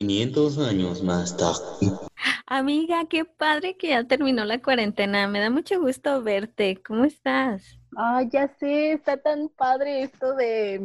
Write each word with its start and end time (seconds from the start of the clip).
500 0.00 0.58
años 0.58 1.02
más 1.02 1.36
tarde. 1.36 1.92
Amiga, 2.46 3.04
qué 3.10 3.24
padre 3.24 3.76
que 3.76 3.88
ya 3.88 4.04
terminó 4.04 4.44
la 4.44 4.62
cuarentena. 4.62 5.26
Me 5.26 5.40
da 5.40 5.50
mucho 5.50 5.80
gusto 5.80 6.22
verte. 6.22 6.80
¿Cómo 6.86 7.04
estás? 7.04 7.80
Ah, 7.96 8.22
ya 8.22 8.46
sé, 8.60 8.92
está 8.92 9.16
tan 9.16 9.48
padre 9.48 10.02
esto 10.02 10.34
de 10.34 10.84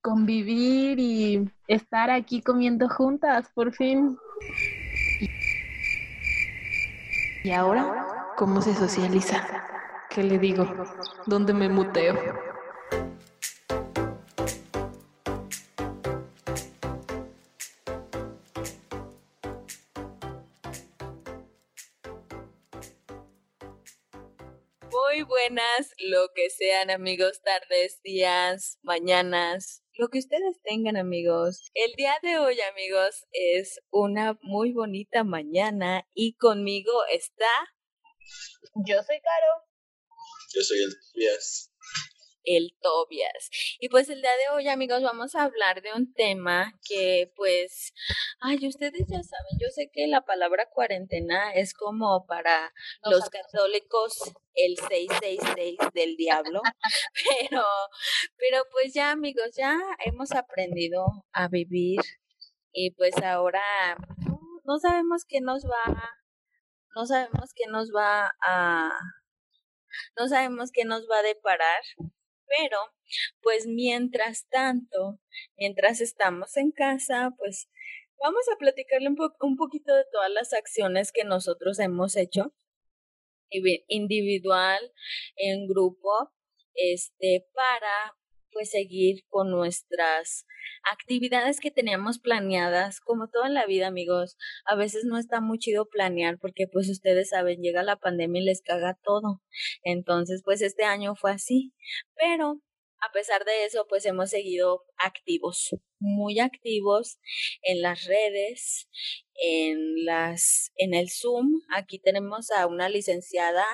convivir 0.00 1.00
y 1.00 1.50
estar 1.66 2.10
aquí 2.10 2.42
comiendo 2.42 2.88
juntas, 2.88 3.50
por 3.54 3.72
fin. 3.72 4.16
¿Y 7.42 7.50
ahora 7.50 8.06
cómo 8.36 8.62
se 8.62 8.74
socializa? 8.74 9.44
¿Qué 10.10 10.22
le 10.22 10.38
digo? 10.38 10.64
¿Dónde 11.26 11.52
me 11.54 11.68
muteo? 11.68 12.53
Lo 26.10 26.32
que 26.34 26.50
sean 26.50 26.90
amigos, 26.90 27.40
tardes, 27.42 28.00
días, 28.02 28.78
mañanas, 28.82 29.82
lo 29.94 30.08
que 30.08 30.18
ustedes 30.18 30.60
tengan 30.62 30.96
amigos. 30.96 31.70
El 31.72 31.92
día 31.94 32.14
de 32.22 32.38
hoy 32.38 32.60
amigos 32.60 33.26
es 33.32 33.80
una 33.90 34.38
muy 34.42 34.72
bonita 34.72 35.24
mañana 35.24 36.06
y 36.14 36.34
conmigo 36.34 36.92
está... 37.10 37.46
Yo 38.86 39.02
soy 39.02 39.20
Caro. 39.20 39.66
Yo 40.54 40.62
soy 40.62 40.82
el 40.82 40.94
Tobias. 41.12 41.73
El 42.44 42.74
Tobias. 42.80 43.50
Y 43.80 43.88
pues 43.88 44.08
el 44.08 44.20
día 44.20 44.30
de 44.30 44.54
hoy 44.54 44.68
amigos 44.68 45.02
vamos 45.02 45.34
a 45.34 45.44
hablar 45.44 45.82
de 45.82 45.92
un 45.94 46.12
tema 46.12 46.72
que 46.88 47.32
pues, 47.36 47.92
ay, 48.40 48.66
ustedes 48.66 49.06
ya 49.08 49.22
saben, 49.22 49.58
yo 49.60 49.68
sé 49.70 49.90
que 49.92 50.06
la 50.06 50.22
palabra 50.22 50.68
cuarentena 50.70 51.52
es 51.52 51.74
como 51.74 52.26
para 52.26 52.72
los 53.04 53.28
católicos 53.30 54.34
el 54.54 54.76
666 54.76 55.78
del 55.92 56.16
diablo, 56.16 56.62
pero, 57.50 57.64
pero 58.36 58.64
pues 58.70 58.94
ya 58.94 59.10
amigos, 59.10 59.50
ya 59.56 59.78
hemos 60.04 60.32
aprendido 60.32 61.06
a 61.32 61.48
vivir 61.48 62.00
y 62.72 62.90
pues 62.92 63.16
ahora 63.22 63.96
no 64.64 64.78
sabemos 64.78 65.24
qué 65.26 65.40
nos 65.40 65.64
va, 65.64 66.14
no 66.94 67.06
sabemos 67.06 67.52
qué 67.54 67.70
nos 67.70 67.90
va 67.90 68.32
a, 68.46 68.90
no 70.18 70.28
sabemos 70.28 70.70
qué 70.72 70.84
nos 70.84 71.08
va 71.10 71.18
a 71.18 71.22
deparar, 71.22 71.82
pero 72.46 72.78
pues 73.40 73.66
mientras 73.66 74.48
tanto, 74.48 75.20
mientras 75.56 76.00
estamos 76.00 76.56
en 76.56 76.72
casa, 76.72 77.32
pues 77.38 77.68
vamos 78.22 78.44
a 78.52 78.58
platicarle 78.58 79.08
un, 79.08 79.16
un 79.40 79.56
poquito 79.56 79.94
de 79.94 80.04
todas 80.12 80.30
las 80.30 80.52
acciones 80.52 81.12
que 81.12 81.24
nosotros 81.24 81.78
hemos 81.78 82.16
hecho 82.16 82.54
individual, 83.88 84.92
en 85.36 85.66
grupo, 85.66 86.32
este, 86.74 87.46
para 87.52 88.16
pues 88.54 88.70
seguir 88.70 89.24
con 89.28 89.50
nuestras 89.50 90.46
actividades 90.90 91.60
que 91.60 91.70
teníamos 91.70 92.18
planeadas, 92.18 93.00
como 93.00 93.28
toda 93.28 93.50
la 93.50 93.66
vida, 93.66 93.88
amigos. 93.88 94.38
A 94.64 94.76
veces 94.76 95.04
no 95.04 95.18
está 95.18 95.42
muy 95.42 95.58
chido 95.58 95.86
planear 95.86 96.38
porque 96.38 96.66
pues 96.72 96.88
ustedes 96.88 97.30
saben, 97.30 97.60
llega 97.60 97.82
la 97.82 97.96
pandemia 97.96 98.40
y 98.40 98.44
les 98.46 98.62
caga 98.62 98.98
todo. 99.02 99.42
Entonces, 99.82 100.42
pues 100.42 100.62
este 100.62 100.84
año 100.84 101.14
fue 101.14 101.32
así, 101.32 101.74
pero 102.14 102.62
a 103.06 103.12
pesar 103.12 103.44
de 103.44 103.66
eso, 103.66 103.86
pues 103.86 104.06
hemos 104.06 104.30
seguido 104.30 104.82
activos, 104.96 105.76
muy 105.98 106.38
activos 106.40 107.18
en 107.62 107.82
las 107.82 108.04
redes, 108.04 108.88
en 109.34 110.04
las 110.06 110.72
en 110.76 110.94
el 110.94 111.10
Zoom. 111.10 111.60
Aquí 111.74 111.98
tenemos 111.98 112.50
a 112.50 112.66
una 112.66 112.88
licenciada 112.88 113.64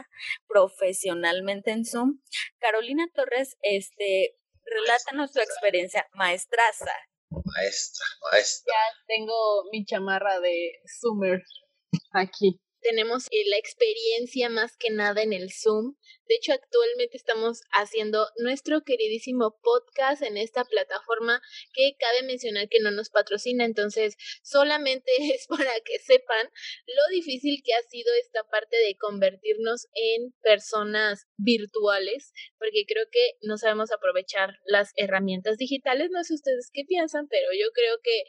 profesionalmente 0.48 1.70
en 1.70 1.84
Zoom. 1.84 2.20
Carolina 2.58 3.06
Torres, 3.14 3.56
este, 3.62 4.36
relátanos 4.70 5.32
tu 5.32 5.40
experiencia 5.40 6.08
maestraza. 6.14 6.92
Maestra, 7.30 8.06
maestra. 8.30 8.74
Ya 8.74 8.96
tengo 9.06 9.64
mi 9.70 9.84
chamarra 9.84 10.40
de 10.40 10.80
Zoomer 11.00 11.42
aquí 12.12 12.60
tenemos 12.80 13.26
eh, 13.30 13.44
la 13.48 13.58
experiencia 13.58 14.48
más 14.48 14.76
que 14.76 14.90
nada 14.90 15.22
en 15.22 15.32
el 15.32 15.50
Zoom. 15.52 15.96
De 16.26 16.36
hecho, 16.36 16.52
actualmente 16.52 17.16
estamos 17.16 17.62
haciendo 17.72 18.28
nuestro 18.38 18.82
queridísimo 18.82 19.58
podcast 19.62 20.22
en 20.22 20.36
esta 20.36 20.64
plataforma 20.64 21.40
que 21.74 21.96
cabe 21.98 22.26
mencionar 22.26 22.68
que 22.68 22.80
no 22.80 22.90
nos 22.90 23.10
patrocina, 23.10 23.64
entonces 23.64 24.16
solamente 24.42 25.10
es 25.34 25.46
para 25.46 25.72
que 25.84 25.98
sepan 25.98 26.48
lo 26.86 27.14
difícil 27.14 27.62
que 27.64 27.74
ha 27.74 27.82
sido 27.82 28.12
esta 28.20 28.44
parte 28.44 28.76
de 28.76 28.96
convertirnos 28.96 29.88
en 29.94 30.32
personas 30.42 31.26
virtuales, 31.36 32.32
porque 32.58 32.84
creo 32.86 33.06
que 33.10 33.36
no 33.42 33.58
sabemos 33.58 33.90
aprovechar 33.90 34.58
las 34.64 34.92
herramientas 34.96 35.56
digitales. 35.56 36.10
No 36.10 36.22
sé 36.24 36.34
ustedes 36.34 36.70
qué 36.72 36.84
piensan, 36.84 37.28
pero 37.28 37.48
yo 37.58 37.70
creo 37.72 37.98
que 38.02 38.22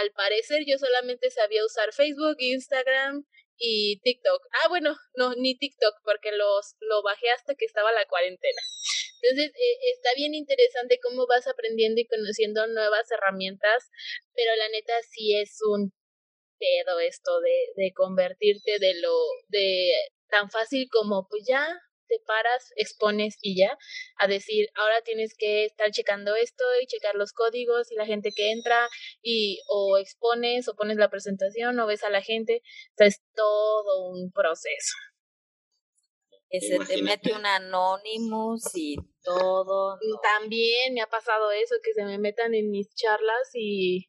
al 0.00 0.12
parecer 0.12 0.64
yo 0.66 0.78
solamente 0.78 1.30
sabía 1.30 1.64
usar 1.64 1.92
Facebook, 1.92 2.36
Instagram, 2.38 3.24
y 3.60 4.00
TikTok. 4.00 4.42
Ah, 4.64 4.68
bueno, 4.68 4.96
no, 5.14 5.34
ni 5.36 5.56
TikTok, 5.56 5.94
porque 6.02 6.32
los, 6.32 6.74
lo 6.80 7.02
bajé 7.02 7.30
hasta 7.30 7.54
que 7.54 7.66
estaba 7.66 7.92
la 7.92 8.06
cuarentena. 8.06 8.62
Entonces, 9.22 9.52
eh, 9.54 9.78
está 9.94 10.10
bien 10.16 10.34
interesante 10.34 10.98
cómo 11.02 11.26
vas 11.26 11.46
aprendiendo 11.46 12.00
y 12.00 12.06
conociendo 12.06 12.66
nuevas 12.66 13.10
herramientas, 13.12 13.90
pero 14.34 14.56
la 14.56 14.68
neta 14.70 14.94
sí 15.10 15.36
es 15.36 15.58
un 15.68 15.92
pedo 16.58 17.00
esto 17.00 17.40
de, 17.40 17.82
de 17.82 17.92
convertirte 17.94 18.78
de 18.80 18.94
lo, 19.00 19.14
de 19.48 19.92
tan 20.28 20.50
fácil 20.50 20.88
como 20.90 21.26
pues 21.28 21.44
ya 21.46 21.68
te 22.10 22.20
paras, 22.26 22.72
expones 22.76 23.38
y 23.40 23.56
ya, 23.56 23.78
a 24.18 24.26
decir, 24.26 24.68
ahora 24.74 25.00
tienes 25.02 25.34
que 25.38 25.64
estar 25.64 25.90
checando 25.92 26.34
esto 26.34 26.64
y 26.82 26.86
checar 26.86 27.14
los 27.14 27.32
códigos 27.32 27.90
y 27.90 27.94
la 27.94 28.04
gente 28.04 28.32
que 28.34 28.50
entra 28.50 28.88
y 29.22 29.60
o 29.68 29.96
expones 29.96 30.68
o 30.68 30.74
pones 30.74 30.96
la 30.96 31.08
presentación 31.08 31.78
o 31.78 31.86
ves 31.86 32.02
a 32.02 32.10
la 32.10 32.20
gente, 32.20 32.62
o 32.98 33.04
es 33.04 33.22
todo 33.34 34.10
un 34.10 34.30
proceso. 34.32 34.94
Se 36.50 36.78
te 36.80 37.00
mete 37.02 37.32
un 37.32 37.46
Anonymous 37.46 38.74
y 38.74 38.96
todo. 39.22 39.98
También 40.20 40.94
me 40.94 41.00
ha 41.00 41.06
pasado 41.06 41.52
eso, 41.52 41.76
que 41.82 41.92
se 41.92 42.04
me 42.04 42.18
metan 42.18 42.54
en 42.54 42.70
mis 42.70 42.92
charlas 42.94 43.50
y 43.54 44.08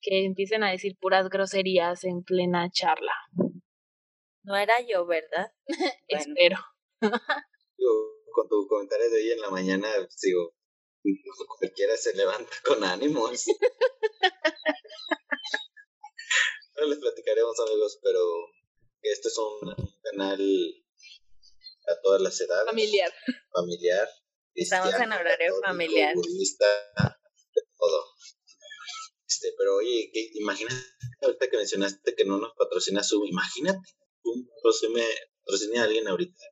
que 0.00 0.24
empiecen 0.24 0.64
a 0.64 0.72
decir 0.72 0.96
puras 0.98 1.28
groserías 1.28 2.02
en 2.02 2.24
plena 2.24 2.68
charla. 2.70 3.14
No 4.42 4.56
era 4.56 4.74
yo, 4.80 5.06
¿verdad? 5.06 5.52
Espero. 6.08 6.56
Con 7.00 8.48
tu 8.48 8.66
comentario 8.68 9.10
de 9.10 9.16
hoy 9.16 9.32
en 9.32 9.40
la 9.40 9.50
mañana, 9.50 9.88
sigo, 10.10 10.54
cualquiera 11.58 11.96
se 11.96 12.14
levanta 12.14 12.56
con 12.64 12.84
ánimos. 12.84 13.46
no 16.76 16.86
les 16.86 16.98
platicaremos, 16.98 17.58
amigos, 17.60 17.98
pero 18.02 18.20
este 19.02 19.28
es 19.28 19.38
un 19.38 19.74
canal 20.02 20.40
a 21.86 22.00
todas 22.02 22.20
las 22.20 22.40
edades. 22.40 22.66
Familiar. 22.66 23.12
Familiar. 23.52 24.08
Estamos 24.54 24.94
en 24.94 25.12
horario 25.12 25.54
familiar. 25.64 26.16
de 26.16 27.62
todo. 27.78 28.04
Este, 29.26 29.54
pero 29.56 29.76
oye, 29.76 30.10
que, 30.12 30.30
imagínate, 30.34 30.74
ahorita 31.22 31.48
que 31.48 31.56
mencionaste 31.56 32.16
que 32.16 32.24
no 32.24 32.38
nos 32.38 32.54
patrocina 32.56 33.04
Zoom, 33.04 33.26
imagínate, 33.26 33.88
un 34.24 34.48
patrocina 34.48 35.04
a 35.80 35.84
alguien 35.84 36.08
ahorita 36.08 36.42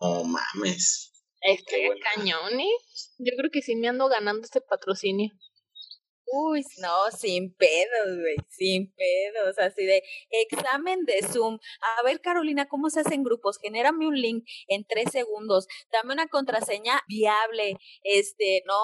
no 0.00 0.24
mames. 0.24 1.12
Es 1.40 1.62
que 1.64 1.90
cañón, 2.14 2.58
¿eh? 2.58 2.76
Yo 3.18 3.32
creo 3.36 3.50
que 3.50 3.62
sí 3.62 3.76
me 3.76 3.88
ando 3.88 4.08
ganando 4.08 4.42
este 4.42 4.60
patrocinio. 4.60 5.30
Uy, 6.26 6.64
no, 6.78 7.10
sin 7.10 7.54
pedos, 7.54 8.18
güey, 8.18 8.36
sin 8.48 8.92
pedos, 8.94 9.58
así 9.58 9.84
de 9.84 10.02
examen 10.30 11.04
de 11.04 11.22
Zoom. 11.22 11.58
A 11.98 12.02
ver, 12.02 12.20
Carolina, 12.20 12.66
¿cómo 12.66 12.88
se 12.90 13.00
hacen 13.00 13.22
grupos? 13.22 13.58
Genérame 13.62 14.06
un 14.08 14.20
link 14.20 14.44
en 14.66 14.84
tres 14.84 15.12
segundos, 15.12 15.66
dame 15.92 16.14
una 16.14 16.26
contraseña 16.26 17.02
viable. 17.08 17.76
Este, 18.02 18.62
no, 18.66 18.74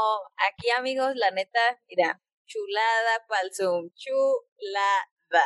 aquí 0.48 0.70
amigos, 0.76 1.16
la 1.16 1.30
neta, 1.30 1.60
mira, 1.88 2.22
chulada 2.46 3.26
pa'l 3.26 3.50
Zoom, 3.54 3.90
chulada. 3.96 5.44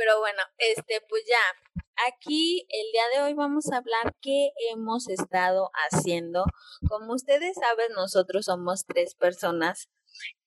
Pero 0.00 0.18
bueno, 0.18 0.40
este, 0.56 1.02
pues 1.10 1.24
ya, 1.28 1.84
aquí 2.08 2.66
el 2.70 2.90
día 2.90 3.02
de 3.14 3.22
hoy 3.22 3.34
vamos 3.34 3.70
a 3.70 3.76
hablar 3.76 4.16
qué 4.22 4.48
hemos 4.72 5.10
estado 5.10 5.68
haciendo. 5.74 6.44
Como 6.88 7.12
ustedes 7.12 7.54
saben, 7.60 7.92
nosotros 7.92 8.46
somos 8.46 8.86
tres 8.86 9.14
personas 9.14 9.90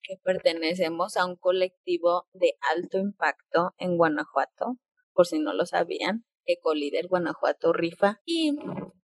que 0.01 0.17
pertenecemos 0.23 1.17
a 1.17 1.27
un 1.27 1.35
colectivo 1.35 2.27
de 2.33 2.57
alto 2.75 2.97
impacto 2.97 3.75
en 3.77 3.95
Guanajuato, 3.95 4.79
por 5.13 5.27
si 5.27 5.37
no 5.37 5.53
lo 5.53 5.67
sabían, 5.67 6.25
Ecolíder 6.45 7.07
Guanajuato 7.07 7.73
Rifa. 7.73 8.21
Y 8.25 8.55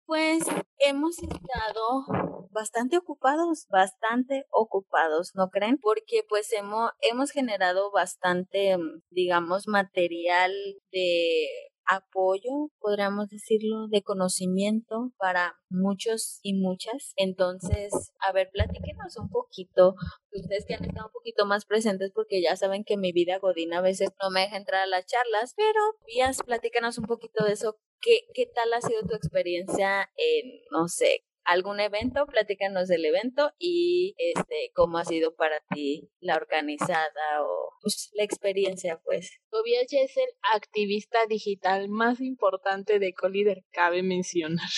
pues 0.07 0.45
hemos 0.79 1.19
estado 1.19 2.38
bastante 2.59 2.97
ocupados, 2.97 3.67
bastante 3.69 4.45
ocupados, 4.51 5.31
¿no 5.33 5.49
creen? 5.49 5.77
Porque 5.77 6.25
pues 6.27 6.51
hemos, 6.51 7.31
generado 7.31 7.89
bastante, 7.91 8.77
mm, 8.77 9.01
digamos, 9.11 9.67
material 9.67 10.51
de 10.91 11.47
apoyo, 11.85 12.69
podríamos 12.79 13.29
decirlo, 13.29 13.87
de 13.87 14.03
conocimiento 14.03 15.11
para 15.17 15.55
muchos 15.69 16.39
y 16.43 16.53
muchas. 16.53 17.13
Entonces, 17.15 18.11
a 18.19 18.33
ver, 18.33 18.49
platíquenos 18.51 19.15
un 19.17 19.29
poquito, 19.29 19.95
ustedes 20.33 20.65
que 20.67 20.75
han 20.75 20.83
estado 20.83 21.07
un 21.07 21.13
poquito 21.13 21.45
más 21.45 21.65
presentes 21.65 22.11
porque 22.13 22.41
ya 22.41 22.57
saben 22.57 22.83
que 22.83 22.97
mi 22.97 23.13
vida 23.13 23.39
godina 23.39 23.77
a 23.79 23.81
veces 23.81 24.09
no 24.21 24.29
me 24.31 24.41
deja 24.41 24.57
entrar 24.57 24.81
a 24.81 24.87
las 24.87 25.05
charlas, 25.05 25.53
pero 25.55 25.79
Vías, 26.05 26.39
platícanos 26.45 26.97
un 26.97 27.05
poquito 27.05 27.45
de 27.45 27.53
eso. 27.53 27.79
¿Qué, 28.01 28.27
¿Qué 28.33 28.45
tal 28.45 28.71
ha 28.73 28.81
sido 28.81 29.01
tu 29.03 29.15
experiencia 29.15 30.09
en, 30.15 30.61
no 30.71 30.87
sé, 30.87 31.23
algún 31.49 31.79
evento, 31.79 32.27
platícanos 32.27 32.87
del 32.87 33.05
evento 33.05 33.51
y 33.57 34.15
este 34.17 34.71
cómo 34.75 34.99
ha 34.99 35.05
sido 35.05 35.35
para 35.35 35.63
ti 35.73 36.09
la 36.19 36.35
organizada 36.35 37.43
o 37.43 37.73
pues, 37.81 38.09
la 38.13 38.23
experiencia, 38.23 39.01
pues. 39.03 39.31
Tobias 39.49 39.87
es 39.91 40.15
el 40.15 40.29
activista 40.53 41.17
digital 41.27 41.89
más 41.89 42.21
importante 42.21 42.99
de 42.99 43.13
Collider, 43.13 43.63
cabe 43.71 44.03
mencionar. 44.03 44.69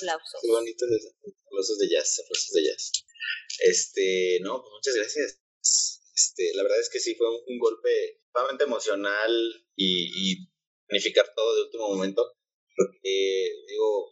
Aplausos. 0.00 0.40
Qué 0.42 0.50
bonito, 0.50 0.84
aplausos 1.46 1.78
de 1.78 1.88
jazz, 1.88 2.20
aplausos 2.24 2.52
de 2.52 2.64
jazz. 2.64 2.92
Este, 3.60 4.38
no, 4.42 4.60
pues 4.60 4.72
muchas 4.72 4.94
gracias. 4.96 5.40
Este, 6.14 6.50
la 6.54 6.64
verdad 6.64 6.80
es 6.80 6.90
que 6.90 6.98
sí 6.98 7.14
fue 7.14 7.28
un, 7.46 7.58
golpe 7.58 8.20
emocional 8.60 9.30
y, 9.76 10.32
y 10.32 10.48
planificar 10.86 11.32
todo 11.34 11.54
de 11.54 11.62
último 11.62 11.88
momento, 11.88 12.26
porque 12.76 13.52
digo, 13.68 14.11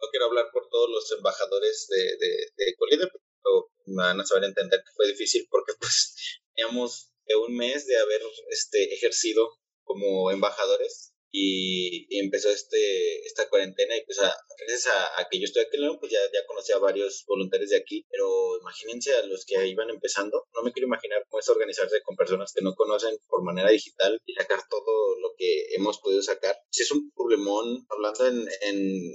no 0.00 0.08
quiero 0.10 0.26
hablar 0.26 0.46
por 0.52 0.68
todos 0.68 0.90
los 0.90 1.10
embajadores 1.12 1.86
de, 1.88 2.16
de, 2.16 2.28
de 2.56 2.74
pero 2.78 3.70
me 3.86 4.02
van 4.02 4.20
a 4.20 4.26
saber 4.26 4.44
entender 4.44 4.80
que 4.80 4.92
fue 4.94 5.08
difícil 5.08 5.46
porque 5.50 5.72
pues 5.80 6.40
teníamos 6.54 7.12
un 7.46 7.56
mes 7.56 7.86
de 7.86 7.98
haber 7.98 8.22
este, 8.50 8.94
ejercido 8.94 9.50
como 9.84 10.30
embajadores 10.30 11.12
y, 11.32 12.06
empezó 12.18 12.50
este, 12.50 13.26
esta 13.26 13.48
cuarentena 13.48 13.96
y 13.96 14.04
pues 14.04 14.20
a, 14.20 14.34
gracias 14.58 14.86
a, 14.86 15.28
que 15.30 15.38
yo 15.38 15.44
estoy 15.44 15.62
aquí 15.62 15.76
en 15.76 15.82
León, 15.82 15.98
pues 16.00 16.12
ya, 16.12 16.20
ya 16.32 16.46
conocí 16.46 16.72
a 16.72 16.78
varios 16.78 17.24
voluntarios 17.26 17.70
de 17.70 17.76
aquí, 17.76 18.06
pero 18.10 18.58
imagínense 18.60 19.14
a 19.14 19.22
los 19.26 19.44
que 19.44 19.66
iban 19.66 19.90
empezando, 19.90 20.46
no 20.54 20.62
me 20.62 20.72
quiero 20.72 20.86
imaginar 20.86 21.24
cómo 21.28 21.40
es 21.40 21.48
organizarse 21.48 22.00
con 22.02 22.16
personas 22.16 22.52
que 22.54 22.64
no 22.64 22.74
conocen 22.74 23.18
por 23.28 23.42
manera 23.42 23.70
digital 23.70 24.18
y 24.24 24.34
sacar 24.34 24.60
todo 24.68 25.18
lo 25.20 25.34
que 25.36 25.74
hemos 25.74 25.98
podido 25.98 26.22
sacar. 26.22 26.56
Si 26.70 26.82
es 26.82 26.90
un 26.90 27.10
problemón, 27.12 27.86
hablando 27.90 28.26
en, 28.26 28.48
en 28.62 29.14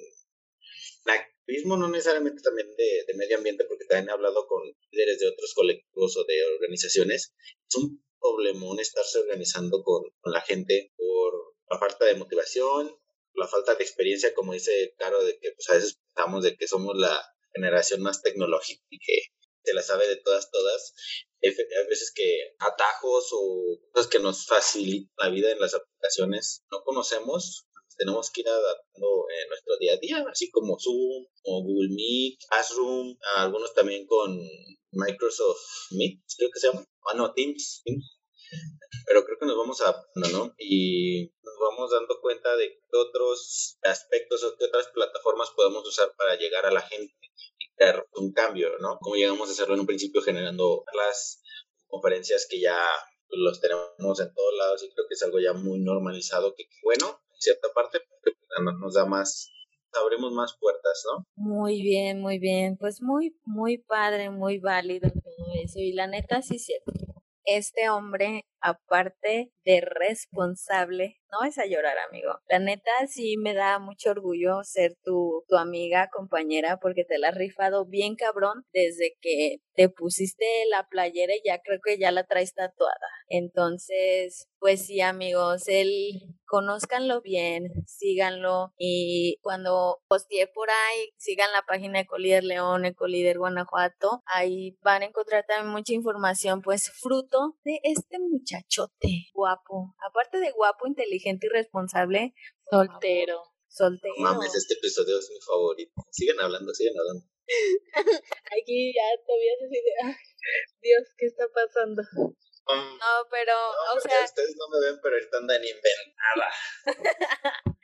activismo 1.10 1.78
no 1.78 1.90
necesariamente 1.90 2.42
también 2.42 2.68
de, 2.76 3.14
medio 3.16 3.38
ambiente, 3.38 3.66
porque 3.66 3.86
también 3.86 4.10
he 4.10 4.14
hablado 4.14 4.48
con 4.48 4.64
líderes 4.92 5.20
de 5.20 5.28
otros 5.28 5.54
colectivos 5.54 6.18
o 6.18 6.24
de 6.24 6.44
organizaciones. 6.56 7.34
Es 7.70 7.76
un 7.76 8.04
problemón 8.20 8.80
estarse 8.80 9.20
organizando 9.20 9.84
con, 9.84 10.04
la 10.24 10.42
gente 10.42 10.94
por 10.96 11.56
la 11.70 11.78
falta 11.80 12.06
de 12.06 12.16
motivación, 12.16 12.96
la 13.34 13.48
falta 13.48 13.76
de 13.76 13.84
experiencia, 13.84 14.34
como 14.34 14.54
dice 14.54 14.94
Caro, 14.98 15.24
de 15.24 15.40
que 15.40 15.52
pues, 15.52 15.70
a 15.70 15.76
veces 15.76 16.00
pensamos 16.14 16.44
de 16.44 16.56
que 16.56 16.68
somos 16.68 16.98
la 16.98 17.22
generación 17.54 18.02
más 18.02 18.22
tecnológica 18.22 18.82
y 18.90 19.00
que 19.00 19.22
se 19.64 19.74
la 19.74 19.82
sabe 19.82 20.08
de 20.08 20.18
todas, 20.18 20.50
todas. 20.52 20.94
Hay 21.44 21.88
veces 21.88 22.12
que 22.14 22.56
atajos 22.60 23.30
o 23.32 23.80
cosas 23.92 24.10
que 24.10 24.20
nos 24.20 24.46
facilitan 24.46 25.10
la 25.18 25.30
vida 25.30 25.52
en 25.52 25.60
las 25.60 25.74
aplicaciones 25.74 26.64
no 26.72 26.84
conocemos 26.84 27.68
tenemos 27.98 28.32
que 28.32 28.42
ir 28.42 28.50
adaptando 28.50 29.26
en 29.42 29.50
nuestro 29.50 29.78
día 29.78 29.94
a 29.94 29.98
día, 29.98 30.26
así 30.32 30.50
como 30.52 30.78
Zoom 30.80 31.26
o 31.44 31.64
Google 31.64 31.90
Meet, 31.90 32.40
Classroom, 32.50 33.16
algunos 33.38 33.74
también 33.74 34.06
con 34.06 34.40
Microsoft 34.92 35.92
Meet, 35.92 36.20
creo 36.38 36.50
que 36.52 36.60
se 36.60 36.68
llama, 36.68 36.86
ah 37.12 37.16
no, 37.16 37.34
Teams, 37.34 37.84
pero 39.06 39.24
creo 39.26 39.38
que 39.40 39.46
nos 39.46 39.58
vamos 39.58 39.82
adaptando, 39.82 40.30
¿no? 40.30 40.54
Y 40.58 41.32
nos 41.44 41.56
vamos 41.60 41.92
dando 41.92 42.20
cuenta 42.22 42.56
de 42.56 42.70
qué 42.70 42.98
otros 42.98 43.78
aspectos 43.84 44.44
o 44.44 44.56
qué 44.58 44.66
otras 44.66 44.88
plataformas 44.94 45.52
podemos 45.52 45.88
usar 45.88 46.14
para 46.18 46.36
llegar 46.36 46.66
a 46.66 46.72
la 46.72 46.82
gente 46.82 47.14
y 47.58 47.76
crear 47.76 48.06
un 48.16 48.34
cambio, 48.34 48.78
¿no? 48.80 48.98
Como 49.00 49.16
llegamos 49.16 49.50
a 49.50 49.52
hacerlo 49.54 49.76
en 49.76 49.82
un 49.82 49.86
principio 49.86 50.22
generando 50.22 50.84
las 50.94 51.42
conferencias 51.88 52.48
que 52.50 52.60
ya 52.60 52.80
los 53.30 53.62
tenemos 53.62 54.20
en 54.20 54.34
todos 54.34 54.54
lados 54.58 54.84
y 54.84 54.90
creo 54.90 55.08
que 55.08 55.14
es 55.14 55.24
algo 55.24 55.40
ya 55.40 55.54
muy 55.54 55.80
normalizado 55.80 56.54
que 56.56 56.66
bueno 56.84 57.22
cierta 57.42 57.68
parte, 57.74 58.00
porque 58.10 58.38
nos 58.80 58.94
da 58.94 59.06
más, 59.06 59.52
abrimos 59.94 60.32
más 60.34 60.56
puertas, 60.60 61.04
¿no? 61.12 61.26
Muy 61.36 61.82
bien, 61.82 62.22
muy 62.22 62.40
bien, 62.40 62.78
pues 62.78 63.02
muy, 63.02 63.36
muy 63.46 63.80
padre, 63.80 64.30
muy 64.30 64.60
válido 64.60 65.10
todo 65.10 65.48
eso, 65.64 65.80
y 65.80 65.94
la 65.94 66.08
neta 66.08 66.42
sí 66.42 66.60
cierto. 66.60 66.92
Este 67.44 67.90
hombre, 67.90 68.46
aparte 68.62 69.52
de 69.66 69.82
responsable, 69.82 71.20
no 71.32 71.48
es 71.48 71.58
a 71.58 71.66
llorar, 71.66 71.98
amigo. 72.08 72.40
La 72.48 72.60
neta 72.60 72.92
sí 73.08 73.36
me 73.38 73.56
da 73.56 73.80
mucho 73.80 74.12
orgullo 74.12 74.64
ser 74.64 74.96
tu, 75.04 75.31
tu 75.52 75.58
amiga, 75.58 76.10
compañera, 76.10 76.80
porque 76.82 77.04
te 77.04 77.20
la 77.20 77.28
has 77.28 77.36
rifado 77.36 77.86
bien 77.86 78.16
cabrón 78.16 78.66
desde 78.72 79.18
que 79.20 79.58
te 79.76 79.90
pusiste 79.90 80.46
la 80.70 80.88
playera 80.88 81.34
y 81.36 81.42
ya 81.46 81.60
creo 81.62 81.80
que 81.84 82.00
ya 82.00 82.12
la 82.12 82.24
traes 82.24 82.54
tatuada. 82.54 82.96
Entonces, 83.28 84.48
pues 84.60 84.86
sí, 84.86 85.02
amigos, 85.02 85.64
él 85.68 85.90
conózcanlo 86.46 87.22
bien, 87.22 87.66
síganlo 87.86 88.74
y 88.78 89.40
cuando 89.42 90.00
postee 90.08 90.48
por 90.48 90.70
ahí, 90.70 91.10
sigan 91.18 91.52
la 91.52 91.64
página 91.64 92.00
de 92.00 92.06
Colíder 92.06 92.46
León, 92.46 92.84
Colíder 92.96 93.38
Guanajuato, 93.38 94.24
ahí 94.28 94.78
van 94.82 95.02
a 95.02 95.06
encontrar 95.08 95.46
también 95.46 95.74
mucha 95.74 95.94
información, 95.94 96.62
pues 96.62 96.90
fruto 96.92 97.58
de 97.66 97.82
este 97.84 98.20
muchachote 98.20 99.28
guapo, 99.34 99.96
aparte 100.08 100.40
de 100.40 100.52
guapo, 100.52 100.88
inteligente 100.88 101.48
y 101.48 101.50
responsable, 101.50 102.34
soltero. 102.70 103.51
Soltero. 103.72 104.14
No 104.18 104.24
mames, 104.24 104.54
este 104.54 104.74
episodio 104.74 105.18
es 105.18 105.30
mi 105.30 105.40
favorito. 105.40 105.94
Sigan 106.12 106.40
hablando, 106.42 106.74
sigan 106.74 106.94
hablando. 107.00 107.24
Aquí 108.52 108.94
ya 108.94 109.08
todavía 109.26 109.56
se 109.60 109.68
dice, 109.68 109.92
Dios, 110.82 111.04
¿qué 111.18 111.26
está 111.26 111.46
pasando? 111.54 112.04
No, 112.76 113.28
pero, 113.30 113.54
o 113.96 114.00
sea. 114.00 114.24
Ustedes 114.24 114.56
no 114.58 114.68
me 114.70 114.86
ven, 114.86 115.00
pero 115.02 115.18
están 115.18 115.48
tan 115.48 115.62
inventada. 115.64 116.50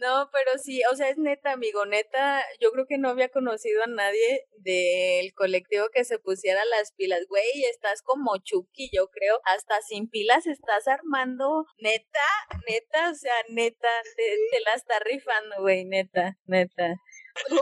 no, 0.00 0.30
pero 0.32 0.58
sí, 0.58 0.82
o 0.90 0.96
sea, 0.96 1.08
es 1.08 1.18
neta, 1.18 1.52
amigo, 1.52 1.84
neta. 1.86 2.44
Yo 2.60 2.70
creo 2.72 2.86
que 2.86 2.98
no 2.98 3.08
había 3.08 3.28
conocido 3.28 3.82
a 3.82 3.86
nadie 3.86 4.46
del 4.58 5.32
colectivo 5.34 5.88
que 5.92 6.04
se 6.04 6.18
pusiera 6.18 6.64
las 6.64 6.92
pilas. 6.92 7.26
Güey, 7.28 7.64
estás 7.70 8.02
como 8.02 8.36
Chucky, 8.38 8.90
yo 8.92 9.08
creo. 9.08 9.40
Hasta 9.44 9.80
sin 9.82 10.08
pilas 10.08 10.46
estás 10.46 10.88
armando. 10.88 11.66
Neta, 11.78 12.28
neta, 12.68 13.10
o 13.10 13.14
sea, 13.14 13.34
neta, 13.48 13.88
te, 14.16 14.36
te 14.50 14.60
la 14.60 14.72
está 14.74 14.98
rifando, 15.00 15.56
güey, 15.60 15.84
neta, 15.84 16.38
neta. 16.46 16.94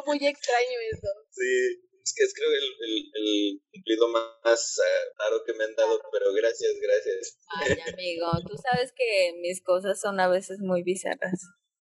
muy 0.06 0.26
extraño 0.26 0.78
eso. 0.92 1.08
Sí 1.30 1.89
es 2.10 2.14
que 2.14 2.24
es 2.24 2.34
creo 2.34 2.50
el, 2.50 2.64
el, 2.64 3.10
el 3.14 3.60
cumplido 3.72 4.08
más 4.08 4.78
uh, 4.78 5.18
raro 5.18 5.42
que 5.44 5.54
me 5.54 5.64
han 5.64 5.74
dado, 5.74 6.00
pero 6.12 6.32
gracias, 6.32 6.72
gracias. 6.80 7.38
Ay, 7.48 7.92
amigo, 7.92 8.26
tú 8.48 8.56
sabes 8.56 8.92
que 8.96 9.34
mis 9.40 9.62
cosas 9.62 10.00
son 10.00 10.18
a 10.20 10.28
veces 10.28 10.58
muy 10.60 10.82
bizarras. 10.82 11.40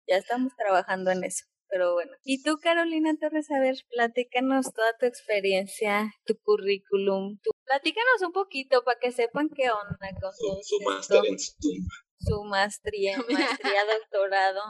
Ya 0.06 0.16
estamos 0.16 0.52
trabajando 0.56 1.10
en 1.10 1.24
eso. 1.24 1.44
Pero 1.68 1.94
bueno. 1.94 2.12
Y 2.22 2.42
tú, 2.42 2.58
Carolina 2.60 3.16
Torres, 3.18 3.50
a 3.50 3.58
ver, 3.58 3.76
platícanos 3.88 4.74
toda 4.74 4.94
tu 4.98 5.06
experiencia, 5.06 6.12
tu 6.26 6.36
currículum. 6.42 7.38
Tu... 7.42 7.50
Platícanos 7.64 8.20
un 8.26 8.32
poquito 8.32 8.84
para 8.84 9.00
que 9.00 9.10
sepan 9.10 9.48
qué 9.48 9.70
onda 9.70 10.20
con 10.20 10.32
su, 10.34 10.60
su 10.62 10.80
máster 10.84 11.24
en 11.24 11.38
Zoom. 11.38 11.86
Su 12.18 12.44
maestría, 12.44 13.16
maestría, 13.28 13.84
doctorado. 13.86 14.60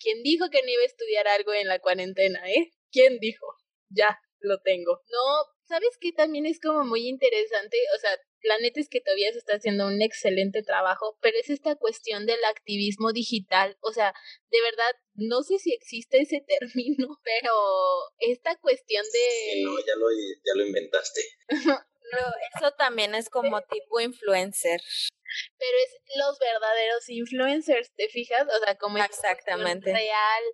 ¿Quién 0.00 0.22
dijo 0.24 0.50
que 0.50 0.62
no 0.62 0.68
iba 0.68 0.82
a 0.82 0.86
estudiar 0.86 1.28
algo 1.28 1.52
en 1.54 1.68
la 1.68 1.78
cuarentena, 1.78 2.40
eh? 2.50 2.72
¿Quién 2.90 3.18
dijo? 3.20 3.46
Ya, 3.88 4.18
lo 4.44 4.60
tengo. 4.60 5.02
No, 5.08 5.66
¿sabes 5.66 5.96
qué? 6.00 6.12
También 6.12 6.46
es 6.46 6.60
como 6.60 6.84
muy 6.84 7.08
interesante, 7.08 7.76
o 7.96 7.98
sea, 7.98 8.10
la 8.42 8.58
neta 8.58 8.80
es 8.80 8.88
que 8.88 9.00
todavía 9.00 9.32
se 9.32 9.38
está 9.38 9.54
haciendo 9.56 9.86
un 9.86 10.02
excelente 10.02 10.62
trabajo, 10.62 11.18
pero 11.20 11.36
es 11.38 11.50
esta 11.50 11.76
cuestión 11.76 12.26
del 12.26 12.42
activismo 12.44 13.12
digital, 13.12 13.76
o 13.80 13.92
sea, 13.92 14.14
de 14.50 14.60
verdad, 14.60 14.92
no 15.14 15.42
sé 15.42 15.58
si 15.58 15.72
existe 15.72 16.20
ese 16.20 16.44
término, 16.46 17.18
pero 17.24 17.52
esta 18.18 18.56
cuestión 18.60 19.04
de... 19.04 19.62
no, 19.62 19.78
ya 19.78 19.96
lo, 19.96 20.06
ya 20.44 20.54
lo 20.54 20.66
inventaste. 20.66 21.22
pero 22.10 22.26
eso 22.54 22.72
también 22.76 23.14
es 23.14 23.30
como 23.30 23.60
tipo 23.62 24.00
influencer. 24.00 24.80
Pero 25.58 25.78
es 25.84 26.16
los 26.16 26.38
verdaderos 26.38 27.08
influencers, 27.08 27.92
¿te 27.94 28.08
fijas? 28.08 28.46
O 28.46 28.64
sea, 28.64 28.76
como 28.76 28.98
Exactamente. 28.98 29.92
real. 29.92 30.44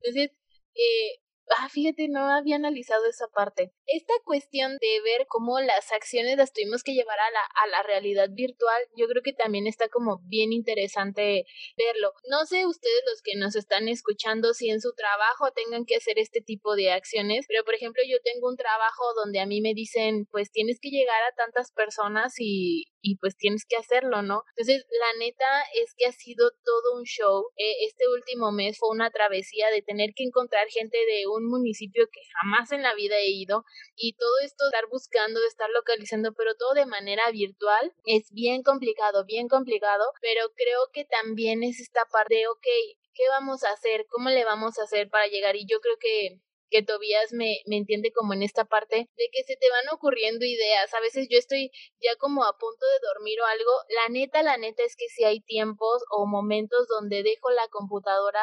Entonces, 0.00 0.30
eh, 0.74 1.19
ah, 1.58 1.68
fíjate, 1.68 2.08
no 2.08 2.28
había 2.28 2.56
analizado 2.56 3.06
esa 3.06 3.26
parte. 3.28 3.72
Esta 3.86 4.12
cuestión 4.24 4.72
de 4.80 5.00
ver 5.04 5.26
cómo 5.28 5.60
las 5.60 5.92
acciones 5.92 6.36
las 6.36 6.52
tuvimos 6.52 6.82
que 6.82 6.94
llevar 6.94 7.18
a 7.18 7.30
la, 7.30 7.40
a 7.40 7.66
la 7.68 7.82
realidad 7.82 8.28
virtual, 8.30 8.82
yo 8.96 9.06
creo 9.08 9.22
que 9.22 9.32
también 9.32 9.66
está 9.66 9.88
como 9.88 10.20
bien 10.24 10.52
interesante 10.52 11.44
verlo. 11.76 12.12
No 12.28 12.46
sé 12.46 12.66
ustedes 12.66 13.02
los 13.10 13.22
que 13.22 13.36
nos 13.36 13.56
están 13.56 13.88
escuchando 13.88 14.54
si 14.54 14.70
en 14.70 14.80
su 14.80 14.92
trabajo 14.94 15.50
tengan 15.52 15.84
que 15.84 15.96
hacer 15.96 16.18
este 16.18 16.40
tipo 16.40 16.74
de 16.74 16.92
acciones, 16.92 17.46
pero 17.48 17.64
por 17.64 17.74
ejemplo 17.74 18.02
yo 18.08 18.18
tengo 18.22 18.48
un 18.48 18.56
trabajo 18.56 19.04
donde 19.16 19.40
a 19.40 19.46
mí 19.46 19.60
me 19.60 19.74
dicen, 19.74 20.26
pues 20.30 20.50
tienes 20.50 20.78
que 20.80 20.90
llegar 20.90 21.22
a 21.24 21.34
tantas 21.34 21.72
personas 21.72 22.34
y, 22.38 22.84
y 23.02 23.16
pues 23.16 23.36
tienes 23.36 23.64
que 23.68 23.76
hacerlo, 23.76 24.22
¿no? 24.22 24.42
Entonces, 24.56 24.86
la 24.90 25.18
neta 25.18 25.62
es 25.74 25.94
que 25.96 26.06
ha 26.06 26.12
sido 26.12 26.50
todo 26.64 26.96
un 26.96 27.04
show. 27.04 27.46
Eh, 27.56 27.86
este 27.86 28.08
último 28.08 28.52
mes 28.52 28.78
fue 28.78 28.90
una 28.90 29.10
travesía 29.10 29.70
de 29.70 29.82
tener 29.82 30.10
que 30.14 30.24
encontrar 30.24 30.68
gente 30.68 30.98
de 30.98 31.26
un 31.26 31.46
municipio 31.46 32.06
que 32.12 32.20
jamás 32.40 32.72
en 32.72 32.82
la 32.82 32.94
vida 32.94 33.16
he 33.18 33.30
ido 33.30 33.64
y 33.96 34.14
todo 34.14 34.38
esto 34.44 34.66
estar 34.66 34.88
buscando, 34.90 35.40
de 35.40 35.46
estar 35.46 35.70
localizando, 35.70 36.32
pero 36.34 36.54
todo 36.56 36.74
de 36.74 36.86
manera 36.86 37.30
virtual 37.30 37.92
es 38.04 38.30
bien 38.32 38.62
complicado, 38.62 39.24
bien 39.24 39.48
complicado, 39.48 40.04
pero 40.20 40.48
creo 40.54 40.88
que 40.92 41.04
también 41.04 41.62
es 41.62 41.80
esta 41.80 42.04
parte 42.10 42.34
de, 42.36 42.48
ok, 42.48 42.66
¿qué 43.14 43.28
vamos 43.28 43.64
a 43.64 43.72
hacer? 43.72 44.06
¿Cómo 44.08 44.30
le 44.30 44.44
vamos 44.44 44.78
a 44.78 44.84
hacer 44.84 45.08
para 45.08 45.26
llegar? 45.26 45.56
Y 45.56 45.66
yo 45.66 45.80
creo 45.80 45.96
que 45.98 46.40
que 46.70 46.82
Tobías 46.82 47.32
me, 47.32 47.58
me 47.66 47.76
entiende 47.76 48.12
como 48.12 48.32
en 48.34 48.42
esta 48.42 48.64
parte 48.64 48.96
de 49.16 49.28
que 49.32 49.42
se 49.44 49.56
te 49.56 49.70
van 49.70 49.94
ocurriendo 49.94 50.44
ideas. 50.44 50.94
A 50.94 51.00
veces 51.00 51.28
yo 51.30 51.38
estoy 51.38 51.70
ya 52.00 52.16
como 52.18 52.44
a 52.44 52.56
punto 52.58 52.86
de 52.86 53.08
dormir 53.08 53.40
o 53.40 53.46
algo. 53.46 53.72
La 53.88 54.08
neta, 54.12 54.42
la 54.42 54.56
neta 54.56 54.82
es 54.84 54.96
que 54.96 55.08
si 55.08 55.24
hay 55.24 55.40
tiempos 55.40 56.02
o 56.10 56.26
momentos 56.26 56.86
donde 56.88 57.22
dejo 57.22 57.50
la 57.50 57.68
computadora 57.68 58.40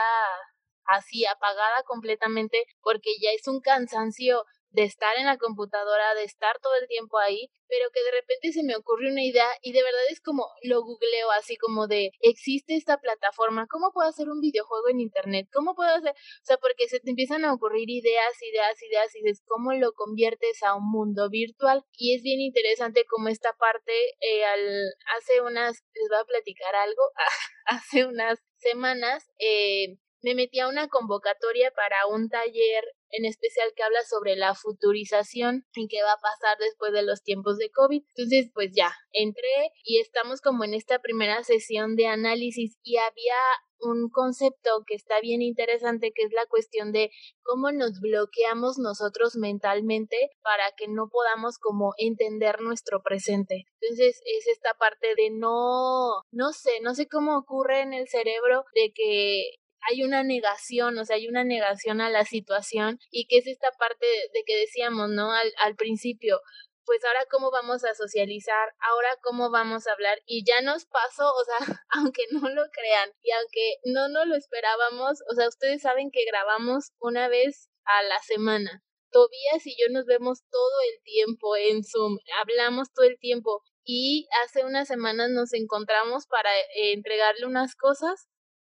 así 0.87 1.25
apagada 1.25 1.83
completamente 1.83 2.65
porque 2.81 3.11
ya 3.21 3.31
es 3.31 3.47
un 3.47 3.59
cansancio 3.59 4.45
de 4.71 4.83
estar 4.83 5.17
en 5.17 5.25
la 5.25 5.37
computadora, 5.37 6.13
de 6.15 6.23
estar 6.23 6.59
todo 6.59 6.73
el 6.81 6.87
tiempo 6.87 7.17
ahí, 7.19 7.49
pero 7.67 7.89
que 7.91 8.03
de 8.03 8.11
repente 8.11 8.51
se 8.51 8.63
me 8.63 8.75
ocurre 8.75 9.11
una 9.11 9.23
idea 9.23 9.47
y 9.61 9.71
de 9.71 9.83
verdad 9.83 10.01
es 10.09 10.21
como 10.21 10.45
lo 10.63 10.81
googleo 10.81 11.31
así 11.31 11.57
como 11.57 11.87
de 11.87 12.11
existe 12.21 12.75
esta 12.75 12.97
plataforma, 12.99 13.67
¿cómo 13.69 13.91
puedo 13.91 14.07
hacer 14.07 14.29
un 14.29 14.39
videojuego 14.39 14.89
en 14.89 14.99
internet? 14.99 15.47
¿Cómo 15.53 15.75
puedo 15.75 15.89
hacer? 15.89 16.11
O 16.11 16.45
sea, 16.45 16.57
porque 16.57 16.87
se 16.87 16.99
te 16.99 17.09
empiezan 17.09 17.45
a 17.45 17.53
ocurrir 17.53 17.89
ideas, 17.89 18.33
ideas, 18.41 18.81
ideas 18.81 19.15
y 19.15 19.23
dices, 19.23 19.43
¿cómo 19.47 19.73
lo 19.73 19.93
conviertes 19.93 20.63
a 20.63 20.75
un 20.75 20.89
mundo 20.89 21.29
virtual? 21.29 21.83
Y 21.97 22.15
es 22.15 22.23
bien 22.23 22.39
interesante 22.39 23.05
como 23.05 23.29
esta 23.29 23.53
parte 23.53 23.93
eh, 24.19 24.45
al, 24.45 24.93
hace 25.17 25.41
unas, 25.41 25.83
les 25.93 26.09
voy 26.09 26.19
a 26.19 26.25
platicar 26.25 26.75
algo, 26.75 27.01
hace 27.65 28.05
unas 28.05 28.39
semanas 28.57 29.25
eh, 29.39 29.97
me 30.21 30.35
metí 30.35 30.59
a 30.59 30.67
una 30.67 30.87
convocatoria 30.87 31.71
para 31.71 32.07
un 32.07 32.29
taller 32.29 32.83
en 33.11 33.25
especial 33.25 33.71
que 33.75 33.83
habla 33.83 34.01
sobre 34.03 34.35
la 34.35 34.55
futurización 34.55 35.65
y 35.73 35.87
qué 35.87 36.01
va 36.03 36.13
a 36.13 36.21
pasar 36.21 36.57
después 36.59 36.93
de 36.93 37.03
los 37.03 37.23
tiempos 37.23 37.57
de 37.57 37.69
COVID. 37.69 38.03
Entonces, 38.15 38.51
pues 38.53 38.71
ya, 38.75 38.93
entré 39.11 39.71
y 39.83 39.99
estamos 39.99 40.41
como 40.41 40.63
en 40.63 40.73
esta 40.73 40.99
primera 40.99 41.43
sesión 41.43 41.95
de 41.95 42.07
análisis 42.07 42.77
y 42.83 42.97
había 42.97 43.35
un 43.79 44.09
concepto 44.09 44.83
que 44.85 44.95
está 44.95 45.19
bien 45.21 45.41
interesante 45.41 46.11
que 46.13 46.23
es 46.23 46.31
la 46.33 46.45
cuestión 46.47 46.91
de 46.91 47.11
cómo 47.43 47.71
nos 47.71 47.99
bloqueamos 47.99 48.77
nosotros 48.77 49.35
mentalmente 49.35 50.31
para 50.41 50.63
que 50.75 50.87
no 50.87 51.09
podamos 51.09 51.57
como 51.59 51.93
entender 51.97 52.61
nuestro 52.61 53.01
presente. 53.03 53.65
Entonces 53.81 54.21
es 54.25 54.47
esta 54.47 54.73
parte 54.79 55.13
de 55.15 55.29
no, 55.31 56.23
no 56.31 56.53
sé, 56.53 56.79
no 56.81 56.95
sé 56.95 57.07
cómo 57.07 57.37
ocurre 57.37 57.81
en 57.81 57.93
el 57.93 58.07
cerebro 58.07 58.65
de 58.73 58.91
que 58.93 59.57
hay 59.89 60.03
una 60.03 60.23
negación, 60.23 60.97
o 60.97 61.05
sea, 61.05 61.15
hay 61.15 61.27
una 61.27 61.43
negación 61.43 62.01
a 62.01 62.09
la 62.09 62.25
situación 62.25 62.99
y 63.11 63.27
que 63.27 63.37
es 63.37 63.47
esta 63.47 63.71
parte 63.79 64.05
de, 64.33 64.43
que 64.45 64.57
decíamos, 64.57 65.09
¿no? 65.09 65.31
Al, 65.31 65.51
al 65.63 65.75
principio, 65.75 66.39
pues 66.87 67.03
ahora 67.03 67.25
cómo 67.29 67.51
vamos 67.51 67.83
a 67.83 67.93
socializar, 67.93 68.73
ahora 68.79 69.09
cómo 69.21 69.51
vamos 69.51 69.87
a 69.87 69.91
hablar 69.91 70.19
y 70.25 70.45
ya 70.45 70.61
nos 70.61 70.85
pasó, 70.85 71.29
o 71.29 71.43
sea, 71.43 71.57
aunque 71.89 72.23
no 72.31 72.49
lo 72.49 72.63
crean 72.71 73.11
y 73.21 73.31
aunque 73.31 73.75
no 73.83 74.07
nos 74.07 74.25
lo 74.25 74.35
esperábamos, 74.35 75.19
o 75.29 75.35
sea, 75.35 75.49
ustedes 75.49 75.81
saben 75.81 76.09
que 76.11 76.25
grabamos 76.25 76.93
una 76.99 77.27
vez 77.27 77.69
a 77.83 78.03
la 78.03 78.19
semana. 78.21 78.83
Tobías 79.11 79.65
y 79.65 79.75
yo 79.79 79.91
nos 79.91 80.05
vemos 80.05 80.43
todo 80.49 80.81
el 80.91 81.01
tiempo 81.03 81.55
en 81.55 81.83
Zoom, 81.83 82.17
hablamos 82.41 82.91
todo 82.93 83.05
el 83.05 83.17
tiempo 83.19 83.61
y 83.83 84.27
hace 84.43 84.65
unas 84.65 84.87
semanas 84.87 85.29
nos 85.29 85.53
encontramos 85.53 86.25
para 86.27 86.49
eh, 86.57 86.93
entregarle 86.93 87.45
unas 87.45 87.75
cosas 87.75 88.27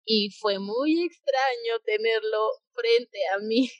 y 0.04 0.30
fue 0.40 0.58
muy 0.58 1.04
extraño 1.04 1.80
tenerlo 1.84 2.50
frente 2.74 3.18
a 3.34 3.38
mí. 3.38 3.70